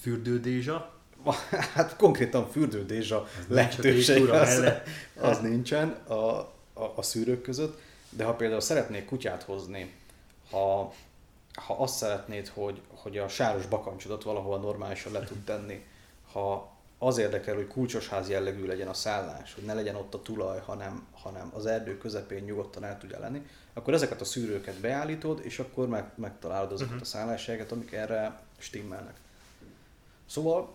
[0.02, 1.00] fürdődézsa.
[1.76, 4.64] hát konkrétan fürdődés a lehetőség, az,
[5.20, 9.94] az nincsen a, a, a szűrők között, de ha például szeretnék kutyát hozni,
[10.50, 10.94] ha,
[11.54, 15.86] ha azt szeretnéd, hogy, hogy a sáros bakancsodat valahol normálisan le tud tenni,
[16.32, 16.71] ha
[17.04, 21.08] az érdekel, hogy kulcsosház jellegű legyen a szállás, hogy ne legyen ott a tulaj, hanem,
[21.12, 25.88] hanem az erdő közepén nyugodtan el tudja lenni, akkor ezeket a szűrőket beállítod, és akkor
[25.88, 27.02] meg, megtalálod azokat uh-huh.
[27.02, 29.16] a szálláshelyeket, amik erre stimmelnek.
[30.26, 30.74] Szóval,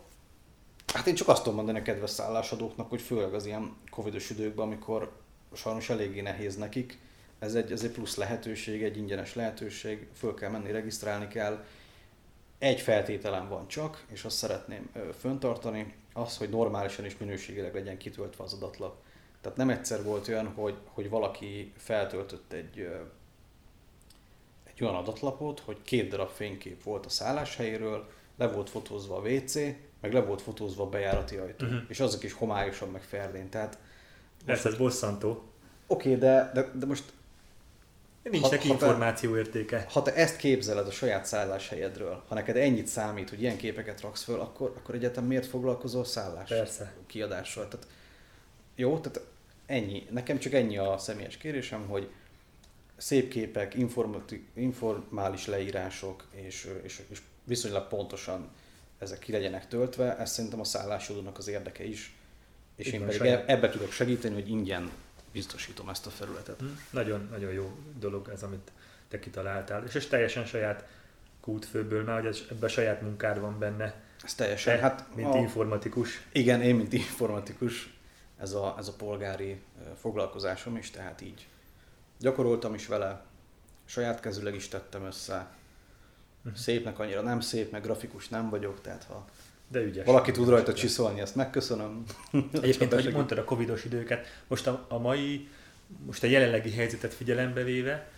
[0.93, 4.67] hát én csak azt tudom mondani a kedves szállásadóknak, hogy főleg az ilyen covidos időkben,
[4.67, 5.13] amikor
[5.53, 6.99] sajnos eléggé nehéz nekik,
[7.39, 11.65] ez egy, ez egy plusz lehetőség, egy ingyenes lehetőség, föl kell menni, regisztrálni kell.
[12.59, 18.45] Egy feltételem van csak, és azt szeretném föntartani, az, hogy normálisan és minőségileg legyen kitöltve
[18.45, 18.97] az adatlap.
[19.41, 22.89] Tehát nem egyszer volt olyan, hogy, hogy valaki feltöltött egy,
[24.65, 29.55] egy olyan adatlapot, hogy két darab fénykép volt a szálláshelyéről, le volt fotózva a WC,
[30.01, 31.81] meg le volt fotózva a bejárati ajtó, uh-huh.
[31.89, 33.49] és azok is homályosan meg ferdén.
[33.49, 33.79] Tehát
[34.47, 35.43] most, ez, ez bosszantó.
[35.87, 37.13] Oké, okay, de, de, de most
[38.31, 39.87] Nincs neki információ értéke.
[39.91, 44.23] Ha te ezt képzeled a saját szálláshelyedről, ha neked ennyit számít, hogy ilyen képeket raksz
[44.23, 46.95] föl, akkor, akkor egyetem miért foglalkozol szállás Persze.
[47.07, 47.69] kiadással?
[47.69, 47.87] Tehát,
[48.75, 49.29] jó, tehát
[49.67, 50.07] ennyi.
[50.11, 52.09] Nekem csak ennyi a személyes kérésem, hogy
[52.97, 53.75] szép képek,
[54.55, 58.51] informális leírások, és, és, és viszonylag pontosan
[58.99, 62.15] ezek ki legyenek töltve, ez szerintem a szállásodónak az érdeke is,
[62.77, 63.49] és Itt én pedig saját.
[63.49, 64.91] ebbe tudok segíteni, hogy ingyen
[65.37, 66.61] biztosítom ezt a felületet.
[66.61, 68.73] Hm, nagyon, nagyon jó dolog ez, amit
[69.09, 69.85] te kitaláltál.
[69.85, 70.89] És ez teljesen saját
[71.41, 73.95] kútfőből, mert hogy ez, ebben saját munkád van benne.
[74.25, 74.77] Ez teljesen.
[74.77, 76.27] Te, hát mint a, informatikus.
[76.33, 77.95] Igen, én mint informatikus,
[78.39, 79.61] ez a, ez a polgári
[80.01, 81.47] foglalkozásom is, tehát így
[82.19, 83.25] gyakoroltam is vele,
[83.85, 85.49] saját kezüleg is tettem össze.
[86.39, 86.55] Uh-huh.
[86.55, 89.27] Szépnek annyira nem szép, meg grafikus nem vagyok, tehát ha
[89.69, 90.07] de ügyes.
[90.07, 92.03] Valaki tud rajta csiszolni, ezt megköszönöm.
[92.53, 95.49] Egyébként, hogy mondtad a covidos időket, most a, a mai,
[96.07, 98.09] most a jelenlegi helyzetet figyelembe véve,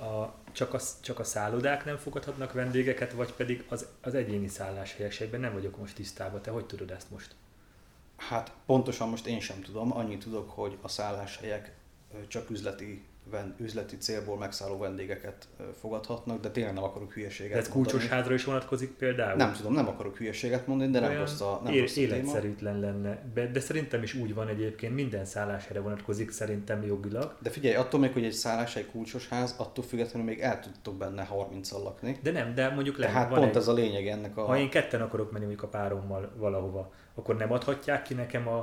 [0.00, 5.40] a, csak, a, csak a szállodák nem fogadhatnak vendégeket, vagy pedig az, az egyéni szálláshelyekben
[5.40, 6.42] nem vagyok most tisztában.
[6.42, 7.34] Te hogy tudod ezt most?
[8.16, 11.72] Hát pontosan most én sem tudom, annyit tudok, hogy a szálláshelyek
[12.28, 13.04] csak üzleti
[13.58, 15.48] üzleti célból megszálló vendégeket
[15.80, 19.36] fogadhatnak, de tényleg nem akarok hülyeséget De ez kulcsos házra is vonatkozik például?
[19.36, 22.86] Nem tudom, nem akarok hülyeséget mondani, de nem rossz a, nem rossz a életszerűtlen téma.
[22.86, 23.50] lenne.
[23.52, 27.36] De szerintem is úgy van egyébként, minden szálláshelyre vonatkozik szerintem jogilag.
[27.42, 31.24] De figyelj, attól még, hogy egy szálláshely kulcsos ház, attól függetlenül még el tudtok benne
[31.24, 32.18] 30 lakni.
[32.22, 33.14] De nem, de mondjuk lehet.
[33.14, 34.42] Tehát pont egy, ez a lényeg ennek a...
[34.42, 38.58] Ha én ketten akarok menni mondjuk a párommal valahova, akkor nem adhatják ki nekem a,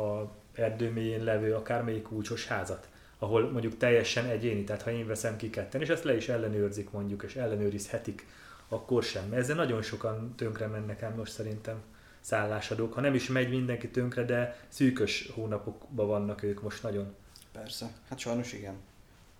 [0.00, 2.88] a erdő mélyén levő akármelyik kulcsos házat?
[3.18, 6.90] Ahol mondjuk teljesen egyéni, tehát ha én veszem ki ketten, és ezt le is ellenőrzik
[6.90, 8.26] mondjuk, és ellenőrizhetik,
[8.68, 9.32] akkor sem.
[9.32, 11.82] Ezzel nagyon sokan tönkre mennek el most szerintem
[12.20, 12.92] szállásadók.
[12.92, 17.14] Ha nem is megy mindenki tönkre, de szűkös hónapokban vannak ők most nagyon.
[17.52, 18.74] Persze, hát sajnos igen.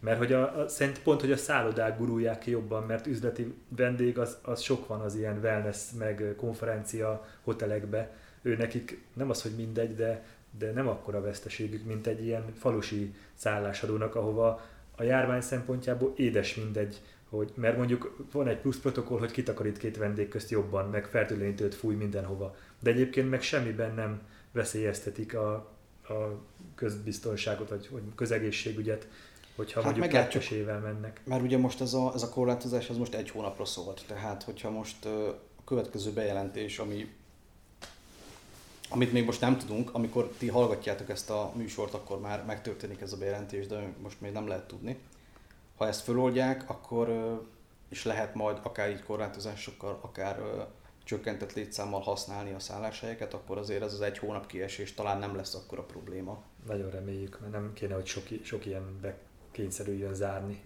[0.01, 4.19] Mert hogy a, a, szerint pont, hogy a szállodák gurulják ki jobban, mert üzleti vendég
[4.19, 8.11] az, az sok van az ilyen wellness meg konferencia hotelekbe.
[8.43, 10.25] Ő nekik nem az, hogy mindegy, de
[10.59, 14.61] de nem akkora veszteségük, mint egy ilyen falusi szállásadónak, ahova
[14.97, 19.97] a járvány szempontjából édes mindegy, hogy, mert mondjuk van egy plusz protokoll, hogy kitakarít két
[19.97, 22.57] vendég közt jobban, meg fertőtlenítőt fúj mindenhova.
[22.81, 24.21] De egyébként meg semmiben nem
[24.53, 25.53] veszélyeztetik a,
[26.09, 26.43] a
[26.75, 29.09] közbiztonságot, vagy, vagy közegészségügyet,
[29.57, 31.21] hogyha hát mondjuk kettesével mennek.
[31.25, 34.05] Mert ugye most ez a, ez a korlátozás, ez most egy hónapra szólt.
[34.07, 37.09] Tehát, hogyha most a következő bejelentés, ami
[38.89, 43.13] amit még most nem tudunk, amikor ti hallgatjátok ezt a műsort, akkor már megtörténik ez
[43.13, 44.99] a bejelentés, de most még nem lehet tudni.
[45.77, 47.39] Ha ezt föloldják, akkor
[47.89, 50.67] is lehet majd akár így korlátozásokkal, akár
[51.05, 55.55] csökkentett létszámmal használni a szálláshelyeket, akkor azért ez az egy hónap kiesés talán nem lesz
[55.55, 56.43] akkor a probléma.
[56.67, 60.63] Nagyon reméljük, mert nem kéne, hogy sok, sok ilyen bekényszerüljön zárni.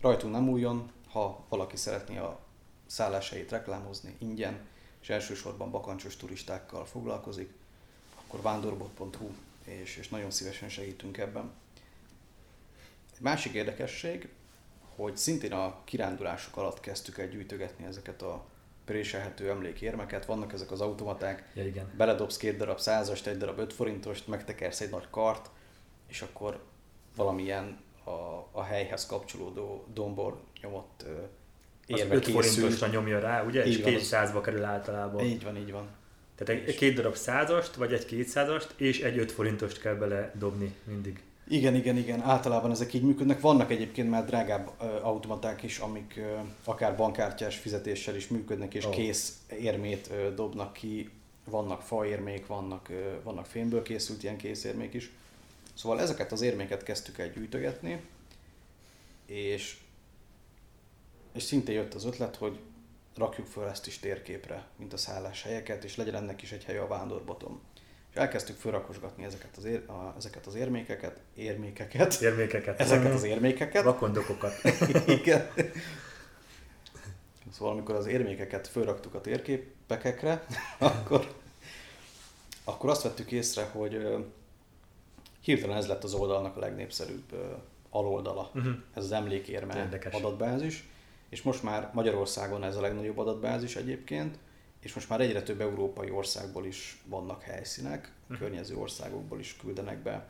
[0.00, 2.38] Rajtunk nem újon, ha valaki szeretné a
[2.86, 4.58] szálláshelyét reklámozni ingyen,
[5.00, 7.52] és elsősorban bakancsos turistákkal foglalkozik,
[8.26, 9.30] akkor vándorbot.hu,
[9.64, 11.50] és, és nagyon szívesen segítünk ebben.
[13.14, 14.28] Egy másik érdekesség,
[14.96, 18.44] hogy szintén a kirándulások alatt kezdtük el gyűjtögetni ezeket a
[18.84, 20.26] préselhető emlékérmeket.
[20.26, 21.92] Vannak ezek az automaták, ja, igen.
[21.96, 25.50] beledobsz két darab százast, egy darab öt forintost, megtekersz egy nagy kart,
[26.06, 26.24] és
[27.16, 28.10] valamilyen a,
[28.50, 31.04] a helyhez kapcsolódó dombor nyomott
[31.86, 33.66] érve az 5 forintosra nyomja rá, ugye?
[33.66, 35.24] Így és 200-ba kerül általában.
[35.24, 35.88] Így van, így van.
[36.36, 40.74] Tehát egy, két darab százast, vagy egy kétszázast, és egy öt forintost kell bele dobni
[40.84, 41.20] mindig.
[41.48, 42.20] Igen, igen, igen.
[42.20, 43.40] Általában ezek így működnek.
[43.40, 44.70] Vannak egyébként már drágább
[45.02, 46.20] automaták is, amik
[46.64, 48.90] akár bankkártyás fizetéssel is működnek, és oh.
[48.90, 51.10] kész érmét dobnak ki
[51.44, 52.88] vannak faérmék, vannak,
[53.22, 55.10] vannak fémből készült ilyen készérmék is.
[55.74, 58.00] Szóval ezeket az érméket kezdtük el gyűjtögetni,
[59.26, 59.76] és,
[61.32, 62.58] és szintén jött az ötlet, hogy
[63.16, 66.86] rakjuk föl ezt is térképre, mint a szálláshelyeket, és legyen ennek is egy hely a
[66.86, 67.60] vándorboton.
[68.10, 73.84] És elkezdtük felrakosgatni ezeket az, ér, a, ezeket az érmékeket, érmékeket, érmékeket, ezeket az érmékeket.
[73.84, 74.52] Vakondokokat.
[75.20, 75.50] Igen.
[77.52, 80.46] Szóval amikor az érmékeket fölraktuk a térképekre,
[80.78, 81.34] akkor,
[82.64, 84.06] akkor azt vettük észre, hogy
[85.40, 87.34] hirtelen ez lett az oldalnak a legnépszerűbb
[87.90, 88.50] aloldala.
[88.54, 88.74] Uh-huh.
[88.94, 90.14] Ez az emlékérme Érdekes.
[90.14, 90.88] adatbázis.
[91.36, 94.38] És most már Magyarországon ez a legnagyobb adatbázis egyébként,
[94.80, 98.38] és most már egyre több európai országból is vannak helyszínek, uh-huh.
[98.38, 100.28] környező országokból is küldenek be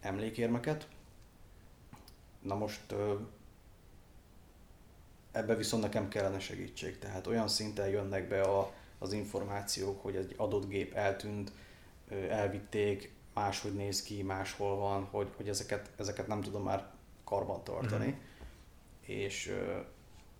[0.00, 0.88] emlékérmeket.
[2.42, 2.94] Na most
[5.32, 10.34] ebbe viszont nekem kellene segítség, tehát olyan szinten jönnek be a, az információk, hogy egy
[10.36, 11.52] adott gép eltűnt,
[12.28, 16.90] elvitték, máshogy néz ki, máshol van, hogy, hogy ezeket, ezeket nem tudom már
[17.24, 18.06] karban tartani.
[18.06, 18.28] Mm-hmm.
[19.10, 19.54] És,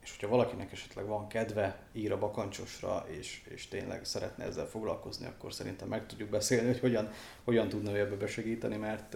[0.03, 5.27] és hogyha valakinek esetleg van kedve, ír a bakancsosra, és, és tényleg szeretne ezzel foglalkozni,
[5.27, 7.11] akkor szerintem meg tudjuk beszélni, hogy hogyan,
[7.45, 9.13] hogyan tudna ebbe besegíteni, mert,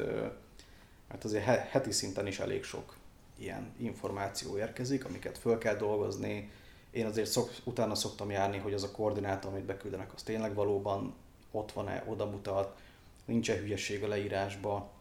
[1.09, 2.97] mert azért heti szinten is elég sok
[3.39, 6.51] ilyen információ érkezik, amiket föl kell dolgozni.
[6.91, 11.15] Én azért szok, utána szoktam járni, hogy az a koordináta, amit beküldenek, az tényleg valóban
[11.51, 12.79] ott van-e, oda mutat,
[13.25, 14.93] nincs-e hülyeség a leírásba.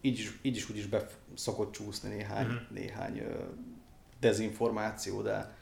[0.00, 2.70] Így is, így is úgy is be szokott csúszni néhány, uh-huh.
[2.70, 3.22] néhány
[4.20, 5.54] dezinformáció, de,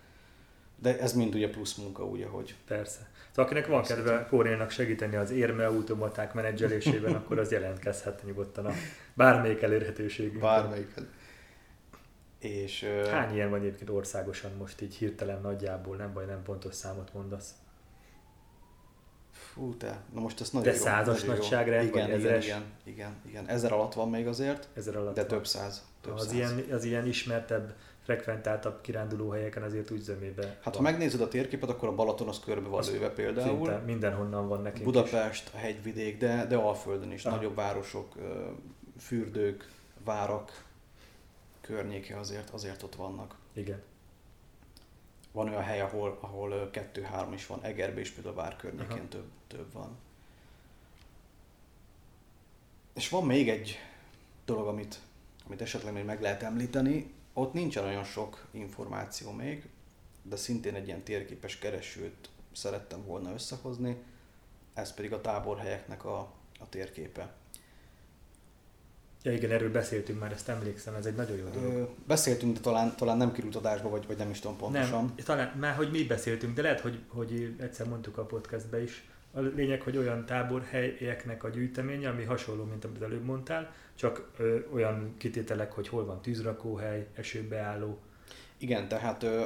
[0.76, 2.54] de ez mind ugye plusz munka, ugye, hogy...
[2.66, 3.08] Persze.
[3.28, 8.72] Szóval akinek van kedve Kórénak segíteni az érme automaták menedzselésében, akkor az jelentkezhet nyugodtan a
[9.14, 10.40] bármelyik elérhetőségünk.
[10.40, 10.94] Bármelyik.
[12.38, 17.12] És, Hány ilyen van egyébként országosan most így hirtelen nagyjából, nem baj, nem pontos számot
[17.12, 17.54] mondasz?
[19.30, 23.48] Fú, te, na most ezt nagyon De százas nagyságrend, igen, vagy igen, igen, igen, igen,
[23.48, 25.30] ezer alatt van még azért, ezer alatt de van.
[25.30, 25.86] több száz.
[26.00, 26.32] Több az, száz.
[26.32, 27.74] Ilyen, az ilyen ismertebb,
[28.08, 30.74] frekventáltabb kiránduló helyeken azért úgy zömébe Hát van.
[30.74, 33.66] ha megnézed a térképet, akkor a Balaton az körbe van lőve például.
[33.66, 35.54] Szinte mindenhonnan van nekünk Budapest, is.
[35.54, 37.36] a hegyvidék, de, de Alföldön is, Aha.
[37.36, 38.14] nagyobb városok,
[38.98, 39.70] fürdők,
[40.04, 40.64] várak
[41.60, 43.34] környéke azért, azért ott vannak.
[43.52, 43.82] Igen
[45.32, 49.26] van olyan hely, ahol, ahol kettő-három is van, Egerbe is például a vár környékén több,
[49.46, 49.96] több van.
[52.94, 53.78] És van még egy
[54.44, 54.98] dolog, amit,
[55.46, 59.68] amit esetleg még meg lehet említeni, ott nincsen olyan sok információ még,
[60.22, 63.96] de szintén egy ilyen térképes keresőt szerettem volna összehozni,
[64.74, 66.18] ez pedig a táborhelyeknek a,
[66.58, 67.32] a térképe.
[69.22, 71.72] Ja igen, erről beszéltünk már, ezt emlékszem, ez egy nagyon jó dolog.
[71.72, 75.04] Ö, beszéltünk, de talán, talán nem került adásba, vagy, vagy nem is tudom pontosan.
[75.04, 79.08] Nem, talán már, hogy mi beszéltünk, de lehet, hogy, hogy egyszer mondtuk a podcastbe is.
[79.32, 84.58] A lényeg, hogy olyan táborhelyeknek a gyűjteménye, ami hasonló, mint amit előbb mondtál, csak ö,
[84.72, 87.98] olyan kitételek, hogy hol van tűzrakóhely, esőbeálló.
[88.58, 89.42] Igen, tehát ö,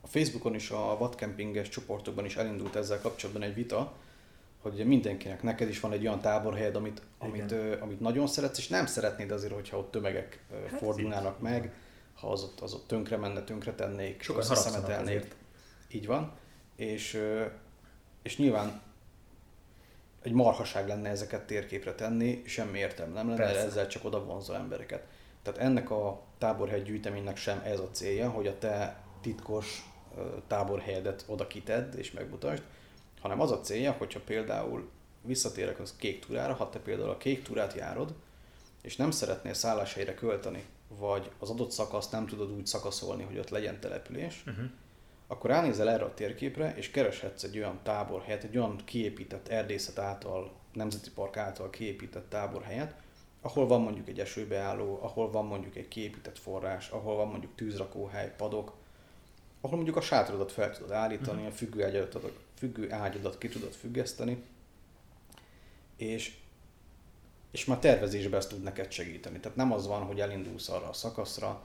[0.00, 3.92] a Facebookon is, a vadkempinges csoportokban is elindult ezzel kapcsolatban egy vita,
[4.60, 8.68] hogy mindenkinek, neked is van egy olyan táborhelyed, amit, amit, ö, amit nagyon szeretsz, és
[8.68, 11.72] nem szeretnéd azért, hogyha ott tömegek hát fordulnának meg, van.
[12.14, 15.34] ha az ott, az ott tönkre menne, tönkre tennék, sokan szemetelnék.
[15.88, 16.32] Így van.
[16.76, 17.44] És, ö,
[18.22, 18.82] és nyilván
[20.24, 23.60] egy marhaság lenne ezeket térképre tenni, semmi értelme nem lenne, Persze.
[23.60, 25.06] ezzel csak oda vonzol embereket.
[25.42, 29.92] Tehát ennek a táborhely gyűjteménynek sem ez a célja, hogy a te titkos
[30.46, 32.62] táborhelyedet oda kitedd és megmutasd,
[33.20, 34.90] hanem az a célja, hogyha például
[35.22, 38.14] visszatérek az kék túrára, ha te például a kék túrát járod,
[38.82, 43.50] és nem szeretnél szálláshelyre költeni, vagy az adott szakaszt nem tudod úgy szakaszolni, hogy ott
[43.50, 44.64] legyen település, uh-huh.
[45.34, 50.52] Akkor ránézel erre a térképre, és kereshetsz egy olyan táborhelyet, egy olyan kiépített erdészet által,
[50.72, 52.94] nemzeti park által kiépített táborhelyet,
[53.40, 58.32] ahol van mondjuk egy esőbeálló, ahol van mondjuk egy kiépített forrás, ahol van mondjuk tűzrakóhely,
[58.36, 58.72] padok,
[59.60, 61.52] ahol mondjuk a sátrodat fel tudod állítani, uh-huh.
[61.52, 64.42] a függőágyadat, függő ágyadat ki tudod függeszteni,
[65.96, 66.36] és,
[67.50, 69.38] és már tervezésben ezt tud neked segíteni.
[69.38, 71.62] Tehát nem az van, hogy elindulsz arra a szakaszra,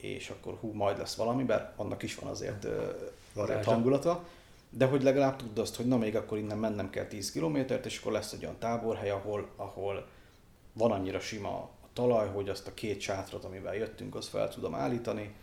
[0.00, 4.24] és akkor hú, majd lesz valami, bár annak is van azért, uh, hangulata,
[4.70, 7.98] de hogy legalább tudd azt, hogy na még akkor innen mennem kell 10 kilométert, és
[7.98, 10.06] akkor lesz egy olyan táborhely, ahol, ahol
[10.72, 14.74] van annyira sima a talaj, hogy azt a két sátrat, amivel jöttünk, azt fel tudom
[14.74, 15.34] állítani,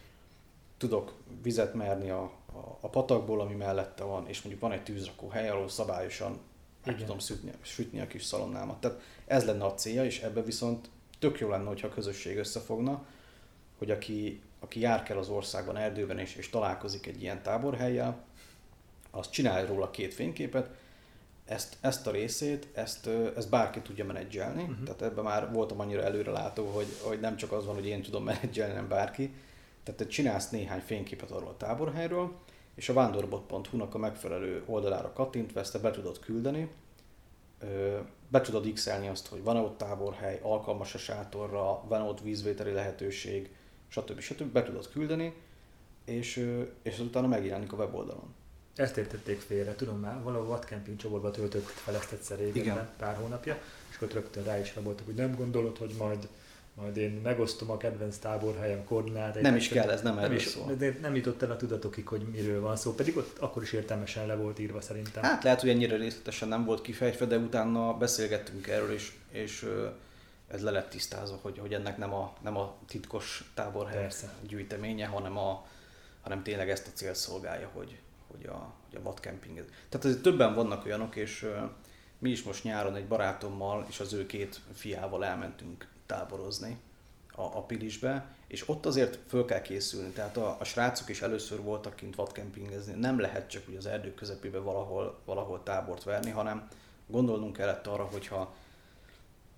[0.78, 2.22] tudok vizet merni a,
[2.54, 6.40] a, a patakból, ami mellette van, és mondjuk van egy tűzrakó hely, ahol szabályosan
[6.86, 8.80] meg tudom sütni, sütni a kis szalonnámat.
[8.80, 10.90] Tehát ez lenne a célja, és ebbe viszont
[11.20, 13.06] tök jó lenne, hogyha a közösség összefogna,
[13.78, 18.26] hogy aki, aki jár kell az országban, erdőben és, és találkozik egy ilyen táborhelyjel,
[19.12, 20.70] az csinálj róla két fényképet,
[21.46, 24.84] ezt, ezt a részét, ezt, ezt bárki tudja menedzselni, uh-huh.
[24.84, 28.24] tehát ebben már voltam annyira előrelátó, hogy, hogy nem csak az van, hogy én tudom
[28.24, 29.34] menedzselni, nem bárki.
[29.84, 32.36] Tehát te csinálsz néhány fényképet arról a táborhelyről,
[32.76, 36.70] és a vándorbot.hu-nak a megfelelő oldalára kattintva ezt te be tudod küldeni,
[38.28, 43.56] be tudod x azt, hogy van-e ott táborhely, alkalmas a sátorra, van ott vízvételi lehetőség,
[43.88, 44.20] stb.
[44.20, 44.52] stb.
[44.52, 45.34] be tudod küldeni,
[46.06, 46.46] és,
[46.82, 48.34] és utána megjelenik a weboldalon.
[48.76, 53.58] Ezt értették félre, tudom már, valahol vadcamping csoportba töltött fel ezt egyszer régen, pár hónapja,
[53.90, 56.28] és akkor rögtön rá is voltak, hogy nem gondolod, hogy majd
[56.82, 59.42] majd én megosztom a kedvenc táborhelyem koordinátát.
[59.42, 60.74] Nem is kell, ez nem, nem is, szól.
[60.74, 64.28] De nem jutott el a tudatokig, hogy miről van szó, pedig ott akkor is értelmesen
[64.28, 65.24] le volt írva szerintem.
[65.24, 69.66] Hát lehet, hogy ennyire részletesen nem volt kifejtve, de utána beszélgettünk erről, és, és
[70.48, 74.34] ez le lett tisztázva, hogy, hogy ennek nem a, nem a titkos táborhely Persze.
[74.48, 75.66] gyűjteménye, hanem, a,
[76.22, 79.66] hanem tényleg ezt a cél szolgálja, hogy, hogy a, hogy a vadkemping.
[79.90, 81.50] Tehát azért többen vannak olyanok, és
[82.20, 86.78] mi is most nyáron egy barátommal és az ő két fiával elmentünk táborozni
[87.32, 90.10] a, a Pilisbe, és ott azért föl kell készülni.
[90.10, 92.94] Tehát a, a srácok is először voltak kint vadkempingezni.
[92.94, 96.68] Nem lehet csak úgy az erdő közepébe valahol, valahol tábort verni, hanem
[97.08, 98.56] gondolnunk kellett arra, hogyha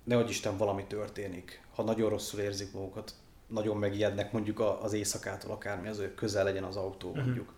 [0.03, 3.13] nehogy Isten valami történik, ha nagyon rosszul érzik magukat,
[3.47, 7.19] nagyon megijednek mondjuk az éjszakától akármi, az, hogy közel legyen az autó mhm.
[7.19, 7.53] mondjuk,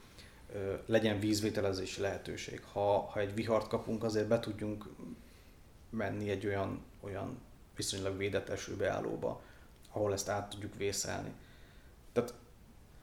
[0.50, 0.80] uh-huh.
[0.86, 2.62] legyen vízvételezési lehetőség.
[2.72, 4.86] Ha, ha egy vihart kapunk, azért be tudjunk
[5.90, 7.40] menni egy olyan, olyan
[7.76, 9.42] viszonylag védett esőbeállóba,
[9.92, 11.32] ahol ezt át tudjuk vészelni.
[12.14, 12.34] Tehát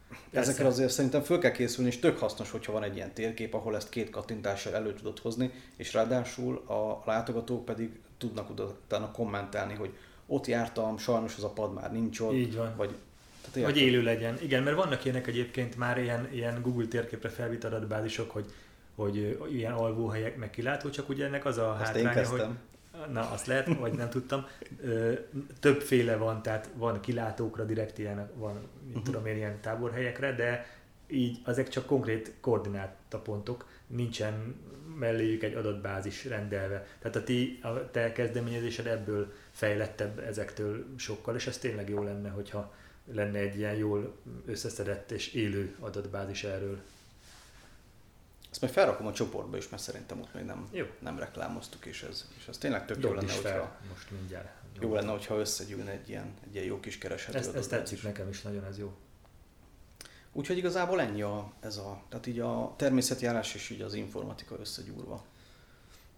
[0.09, 0.51] Persze.
[0.51, 3.77] ezekre azért szerintem föl kell készülni, és tök hasznos, hogyha van egy ilyen térkép, ahol
[3.77, 9.97] ezt két kattintással elő tudod hozni, és ráadásul a látogatók pedig tudnak utána kommentálni, hogy
[10.27, 12.75] ott jártam, sajnos az a pad már nincs ott, Így van.
[12.77, 12.95] vagy
[13.51, 14.39] tehát hogy élő legyen.
[14.43, 18.53] Igen, mert vannak ilyenek egyébként már ilyen, ilyen Google térképre felvitt adatbázisok, hogy,
[18.95, 22.45] hogy ilyen alvóhelyek meg kilátó, csak ugye ennek az a Azt hátránya, hogy,
[23.13, 24.47] na azt lehet, vagy nem tudtam,
[25.61, 29.03] többféle van, tehát van kilátókra direkt ilyen, van, mit uh-huh.
[29.03, 30.67] tudom én, ilyen táborhelyekre, de
[31.07, 34.55] így ezek csak konkrét koordinátapontok, nincsen
[34.99, 36.87] melléjük egy adatbázis rendelve.
[36.99, 42.29] Tehát a, ti, a te kezdeményezésed ebből fejlettebb ezektől sokkal, és ez tényleg jó lenne,
[42.29, 42.75] hogyha
[43.13, 46.81] lenne egy ilyen jól összeszedett és élő adatbázis erről.
[48.51, 50.87] Ezt majd felrakom a csoportba is, mert szerintem ott még nem, jó.
[50.99, 54.49] nem reklámoztuk, és ez, és ez tényleg tök jó lenne, hogyha, most mindjárt.
[54.81, 57.39] Jó, jó lenne, hogyha összegyűlne egy ilyen, egy ilyen jó kis kereshető.
[57.39, 58.97] Ez, ez tetszik nekem is, nagyon ez jó.
[60.33, 65.25] Úgyhogy igazából ennyi a, ez a, tehát így a természetjárás és így az informatika összegyúrva.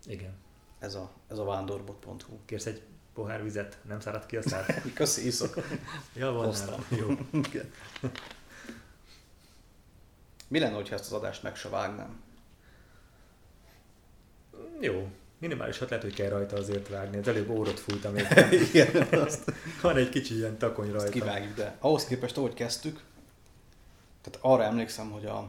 [0.07, 0.35] Igen.
[0.79, 2.39] Ez a, ez a vándorbot.hu.
[2.45, 2.83] Kérsz egy
[3.15, 3.79] pohár vizet?
[3.89, 4.83] Nem szárad ki a szád?
[4.95, 5.55] Köszi, iszok.
[6.15, 6.55] ja, van
[6.89, 7.09] Jó.
[10.49, 12.23] Mi lenne, hogyha ezt az adást meg se vágnám?
[14.81, 15.09] Jó,
[15.39, 17.17] minimálisat lehet, hogy kell rajta azért vágni.
[17.17, 18.27] Az előbb órot fújtam még.
[18.73, 19.53] Igen, azt...
[19.83, 21.03] Van egy kicsi ilyen takony rajta.
[21.03, 23.01] Azt kivágjuk, de ahhoz képest, ahogy kezdtük,
[24.21, 25.49] tehát arra emlékszem, hogy a,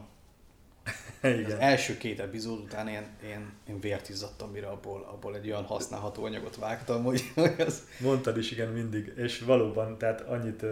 [1.22, 1.44] Igen.
[1.44, 5.64] az első két epizód után én, én, én vért izzadtam, mire abból, abból egy olyan
[5.64, 7.82] használható anyagot vágtam, hogy, hogy az...
[8.00, 9.12] Mondtad is, igen, mindig.
[9.16, 10.64] És valóban, tehát annyit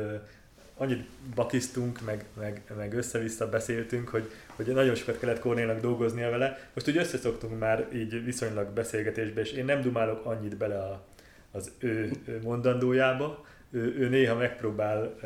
[0.81, 6.71] annyit bakisztunk, meg, meg, meg össze-vissza beszéltünk, hogy, hogy nagyon sokat kellett Kornélnak dolgoznia vele.
[6.75, 11.05] Most úgy összeszoktunk már így viszonylag beszélgetésbe, és én nem dumálok annyit bele a,
[11.51, 12.11] az ő
[12.43, 15.19] mondandójába, ő, ő néha megpróbál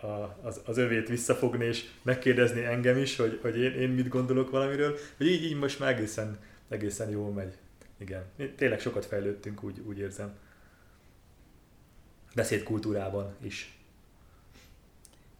[0.00, 4.08] a, a, az, az övét visszafogni, és megkérdezni engem is, hogy, hogy én, én mit
[4.08, 7.54] gondolok valamiről, hogy így, így most már egészen, egészen jól megy.
[7.98, 8.24] Igen,
[8.56, 10.38] tényleg sokat fejlődtünk, úgy, úgy érzem.
[12.34, 13.78] Beszédkultúrában is.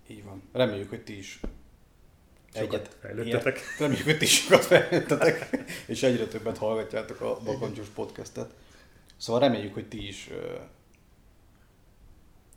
[0.06, 0.42] Így van.
[0.52, 1.40] Reméljük, hogy ti is
[2.54, 3.56] sokat egyet fejlődtetek.
[3.56, 5.48] Ilyet, reméljük, hogy ti is sokat fejlődtetek,
[5.86, 8.54] és egyre többet hallgatjátok a Bakancsos podcastet.
[9.16, 10.30] Szóval reméljük, hogy ti is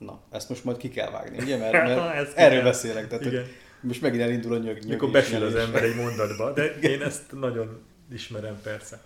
[0.06, 1.58] Na, ezt most majd ki kell vágni, ugye?
[1.72, 3.08] Mert, mert erről beszélek.
[3.08, 3.46] Tehát, Igen.
[3.82, 4.86] most megint elindul a nyög.
[4.88, 9.02] Mikor besül az ember egy mondatba, de én ezt nagyon ismerem persze.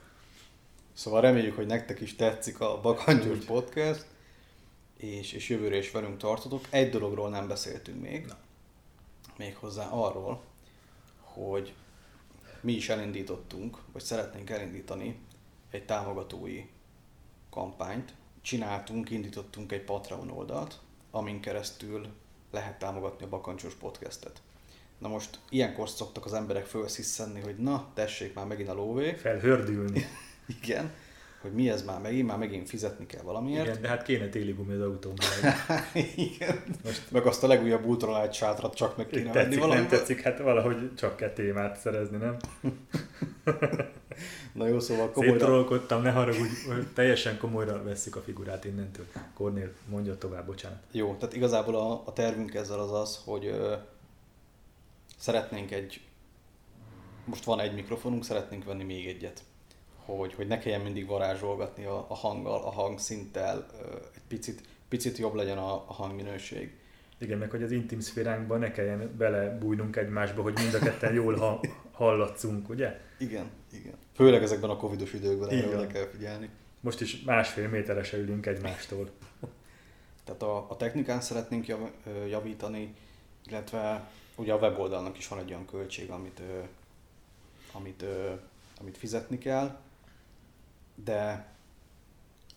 [0.94, 4.06] Szóval reméljük, hogy nektek is tetszik a Bakangyos podcast
[5.00, 6.66] és, és jövőre is velünk tartotok.
[6.70, 8.38] Egy dologról nem beszéltünk még, Na.
[9.38, 10.42] méghozzá arról,
[11.22, 11.74] hogy
[12.62, 15.20] mi is elindítottunk, vagy szeretnénk elindítani
[15.72, 16.66] egy támogatói
[17.50, 18.14] kampányt.
[18.42, 20.80] Csináltunk, indítottunk egy Patreon oldalt,
[21.12, 22.08] amin keresztül
[22.52, 24.42] lehet támogatni a Bakancsos podcastet.
[24.98, 29.14] Na most ilyenkor szoktak az emberek fölsziszenni, hogy na, tessék már megint a lóvé.
[29.14, 30.06] Felhördülni.
[30.62, 30.92] Igen
[31.42, 33.68] hogy mi ez már megint, már megint fizetni kell valamiért.
[33.68, 35.26] Igen, de hát kéne téli gumi az autóban.
[36.16, 36.64] Igen.
[36.84, 39.90] Most meg azt a legújabb ultralight sátrat csak meg kéne tetszik, venni valamivel.
[39.90, 42.38] Nem tetszik, hát valahogy csak kell témát szerezni, nem?
[44.54, 45.38] Na jó, szóval komolyra...
[45.40, 46.54] Széttorolkodtam, ne haragudj,
[46.94, 49.06] teljesen komolyra vesszük a figurát innentől.
[49.34, 50.80] Kornél, mondja tovább, bocsánat.
[50.92, 53.74] Jó, tehát igazából a, a tervünk ezzel az az, hogy ö,
[55.18, 56.02] szeretnénk egy,
[57.26, 59.44] most van egy mikrofonunk, szeretnénk venni még egyet.
[60.18, 63.66] Hogy, hogy ne kelljen mindig varázsolgatni a, a hanggal, a hangszinttel,
[64.16, 66.78] egy picit, picit jobb legyen a, a hangminőség.
[67.18, 71.36] Igen, meg hogy az intim szféránkban ne kelljen belebújnunk egymásba, hogy mind a ketten jól
[71.36, 71.60] ha,
[71.92, 73.00] hallatszunk, ugye?
[73.18, 73.94] Igen, igen.
[74.14, 76.50] Főleg ezekben a covidos időkben erre oda kell figyelni.
[76.80, 79.10] Most is másfél méteresre ülünk egymástól.
[80.26, 81.80] Tehát a, a technikán szeretnénk jav,
[82.30, 82.94] javítani,
[83.46, 86.42] illetve ugye a weboldalnak is van egy olyan költség, amit,
[87.72, 88.06] amit,
[88.80, 89.78] amit fizetni kell,
[91.04, 91.48] de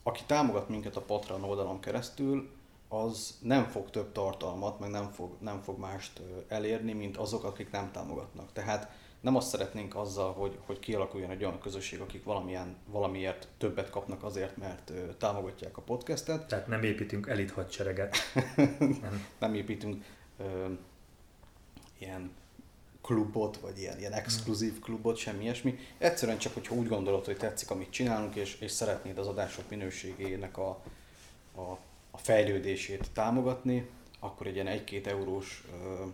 [0.03, 2.51] aki támogat minket a Patreon oldalon keresztül,
[2.89, 7.71] az nem fog több tartalmat, meg nem fog, nem fog mást elérni, mint azok, akik
[7.71, 8.53] nem támogatnak.
[8.53, 8.91] Tehát
[9.21, 14.23] nem azt szeretnénk azzal, hogy, hogy kialakuljon egy olyan közösség, akik valamilyen, valamiért többet kapnak
[14.23, 18.17] azért, mert ö, támogatják a podcastet, Tehát nem építünk elit hadsereget.
[18.77, 19.27] Nem.
[19.39, 20.05] nem építünk
[20.39, 20.67] ö,
[21.99, 22.31] ilyen
[23.03, 25.79] klubot, vagy ilyen, ilyen exkluzív klubot, semmi ilyesmi.
[25.99, 30.59] Egyszerűen csak, hogyha úgy gondolod, hogy tetszik, amit csinálunk, és, és szeretnéd az adások minőségének
[30.59, 30.83] a,
[31.55, 31.79] a,
[32.11, 33.89] a fejlődését támogatni,
[34.21, 36.05] akkor egy ilyen 1-2 eurós ö,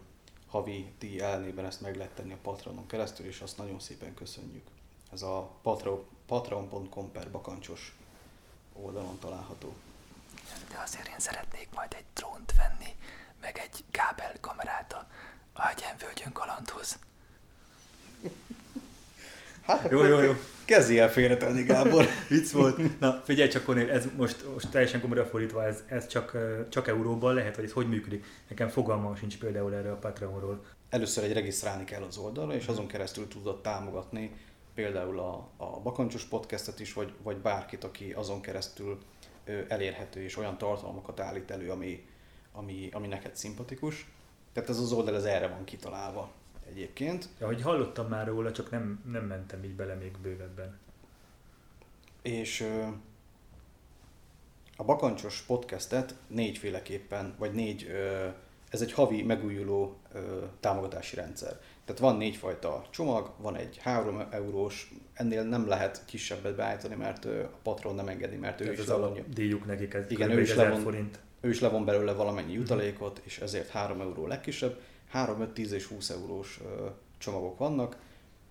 [0.46, 4.66] havi díj ellenében ezt meg lehet tenni a Patronon keresztül, és azt nagyon szépen köszönjük.
[5.12, 7.96] Ez a patro- patreon.com per bakancsos
[8.72, 9.74] oldalon található.
[10.70, 12.96] De azért én szeretnék majd egy drónt venni,
[13.40, 15.06] meg egy kábel kamerát
[15.58, 16.98] a Agyenvölgyön kalandhoz.
[19.62, 20.32] Hát Jó, jó, jó.
[20.64, 22.06] Kezdj el félretenni, Gábor.
[22.28, 23.00] Vicc volt.
[23.00, 26.36] Na, figyelj csak, Kornél, ez most, most teljesen komolyra fordítva, ez, ez csak,
[26.68, 28.24] csak euróban lehet, vagy ez hogy működik?
[28.48, 30.64] Nekem fogalmam sincs például erre a Patreonról.
[30.90, 34.30] Először egy regisztrálni kell az oldalra, és azon keresztül tudod támogatni
[34.74, 38.98] például a, a Bakancsos podcastet is, vagy, vagy bárkit, aki azon keresztül
[39.68, 42.06] elérhető, és olyan tartalmakat állít elő, ami,
[42.52, 44.06] ami, ami neked szimpatikus.
[44.60, 46.30] Tehát ez az oldal ez erre van kitalálva
[46.68, 47.28] egyébként.
[47.40, 50.78] Ja, hogy hallottam már róla, csak nem, nem mentem így bele még bővebben.
[52.22, 52.68] És
[54.76, 57.86] a Bakancsos podcastet négyféleképpen, vagy négy,
[58.70, 59.96] ez egy havi megújuló
[60.60, 61.60] támogatási rendszer.
[61.84, 67.50] Tehát van négyfajta csomag, van egy 3 eurós, ennél nem lehet kisebbet beállítani, mert a
[67.62, 70.50] patron nem engedi, mert ő Tehát is, az levonja, alapdíjuk nekik, ez Igen, ő is
[70.50, 71.18] 1000 levon- forint.
[71.40, 74.80] Ő is levon belőle valamennyi jutalékot, és ezért 3 euró legkisebb.
[75.08, 76.60] 3, 5, 10 és 20 eurós
[77.18, 77.96] csomagok vannak.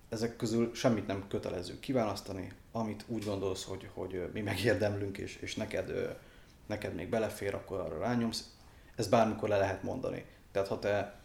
[0.10, 5.56] Ezek közül semmit nem kötelező kiválasztani, amit úgy gondolsz, hogy, hogy mi megérdemlünk, és, és
[5.56, 6.18] neked,
[6.66, 8.50] neked még belefér, akkor arra rányomsz.
[8.96, 10.26] Ezt bármikor le lehet mondani.
[10.52, 11.20] Tehát ha te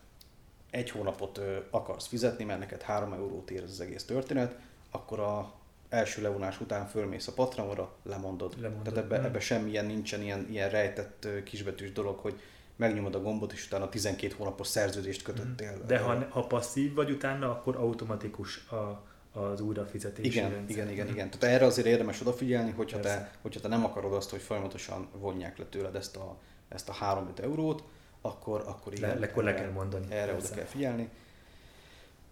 [0.70, 1.40] egy hónapot
[1.70, 4.58] akarsz fizetni, mert neked 3 eurót ér az egész történet,
[4.90, 5.52] akkor a
[5.92, 8.54] első levonás után fölmész a Patreonra, lemondod.
[8.60, 12.40] Lemondod, Tehát ebbe, ebbe semmilyen nincsen ilyen, ilyen rejtett kisbetűs dolog, hogy
[12.76, 15.82] megnyomod a gombot, és utána 12 hónapos szerződést kötöttél.
[15.86, 20.76] De ha, ha passzív vagy utána, akkor automatikus a, az újrafizetési igen, rendszer.
[20.76, 21.30] igen, igen, igen.
[21.30, 23.30] Tehát erre azért érdemes odafigyelni, hogyha te, Persze.
[23.40, 26.38] hogyha te nem akarod azt, hogy folyamatosan vonják le tőled ezt a,
[26.68, 27.84] ezt a 3-5 eurót,
[28.20, 29.18] akkor, akkor igen.
[29.18, 30.06] Le, akkor le kell mondani.
[30.10, 30.46] Erre persze.
[30.46, 31.08] oda kell figyelni.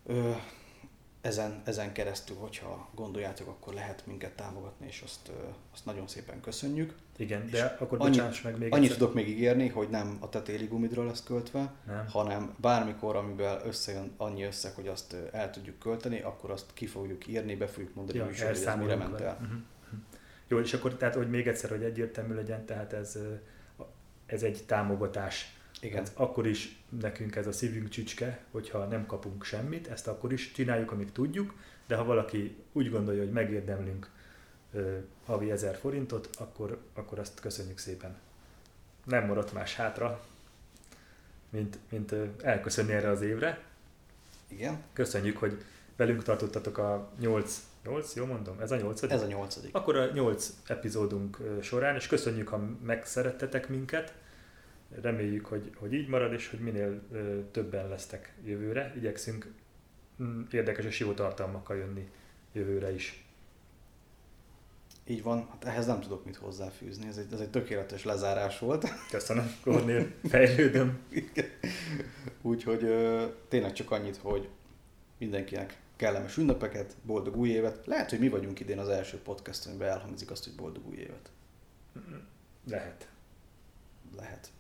[0.07, 0.31] Ö,
[1.21, 5.31] ezen, ezen keresztül, hogyha gondoljátok, akkor lehet minket támogatni, és azt,
[5.73, 6.95] azt nagyon szépen köszönjük.
[7.17, 8.99] Igen, És de akkor annyit- bocsáss meg még Annyit egyszer.
[8.99, 12.07] tudok még ígérni, hogy nem a te téli gumidról lesz költve, Nem.
[12.09, 17.27] hanem bármikor, amivel összejön annyi összeg, hogy azt el tudjuk költeni, akkor azt ki fogjuk
[17.27, 19.39] írni, be fogjuk mondani Ja, műsorban, hogy ez mire ment el.
[19.41, 19.55] Mhm.
[20.49, 23.19] Jó, és akkor tehát, hogy még egyszer, hogy egyértelmű legyen, tehát ez,
[24.27, 25.59] ez egy támogatás.
[25.81, 26.05] Igen.
[26.05, 30.53] Tehát akkor is nekünk ez a szívünk csücske, hogyha nem kapunk semmit, ezt akkor is
[30.53, 31.55] csináljuk, amíg tudjuk,
[31.87, 34.11] de ha valaki úgy gondolja, hogy megérdemlünk
[34.73, 38.19] ö, havi 1000 forintot, akkor, akkor azt köszönjük szépen.
[39.05, 40.25] Nem maradt más hátra,
[41.51, 43.63] mint, mint elköszönni erre az évre.
[44.49, 45.63] Igen, Köszönjük, hogy
[45.97, 49.75] velünk tartottatok a 8, 8, jó mondom, ez a 8 ez a nyolcadik.
[49.75, 54.15] akkor a nyolc epizódunk során, és köszönjük, ha megszerettetek minket.
[54.91, 57.03] Reméljük, hogy, hogy így marad, és hogy minél
[57.51, 58.93] többen lesztek jövőre.
[58.97, 59.53] Igyekszünk
[60.23, 62.09] mm, érdekes és jó tartalmakkal jönni
[62.53, 63.25] jövőre is.
[65.07, 68.89] Így van, hát ehhez nem tudok mit hozzáfűzni, ez egy, ez egy tökéletes lezárás volt.
[69.11, 70.99] Köszönöm, Kornél, fejlődöm.
[72.43, 74.49] Úgyhogy ö, tényleg csak annyit, hogy
[75.19, 77.87] mindenkinek kellemes ünnepeket, boldog új évet.
[77.87, 81.31] Lehet, hogy mi vagyunk idén az első podcast, amiben elhangzik azt, hogy boldog új évet.
[82.69, 83.09] Lehet.
[84.17, 84.51] Lehet.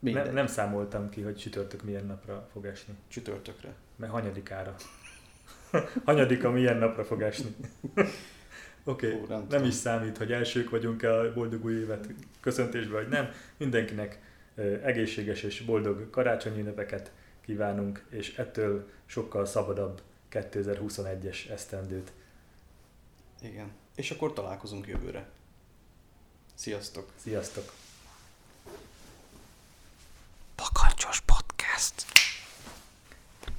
[0.00, 0.32] Nem, Mindegy.
[0.32, 2.94] nem számoltam ki, hogy csütörtök milyen napra fog esni.
[3.08, 3.74] Csütörtökre.
[3.96, 4.74] Mert hanyadikára.
[6.04, 7.56] Hanyadika milyen napra fog esni.
[8.84, 12.08] Oké, okay, nem nem, is számít, hogy elsők vagyunk-e a boldog új évet
[12.40, 13.30] köszöntésbe, vagy nem.
[13.56, 14.20] Mindenkinek
[14.82, 22.12] egészséges és boldog karácsonyi ünnepeket kívánunk, és ettől sokkal szabadabb 2021-es esztendőt.
[23.42, 23.70] Igen.
[23.94, 25.28] És akkor találkozunk jövőre.
[26.54, 27.12] Sziasztok!
[27.16, 27.79] Sziasztok!
[31.00, 32.19] josh Podcast.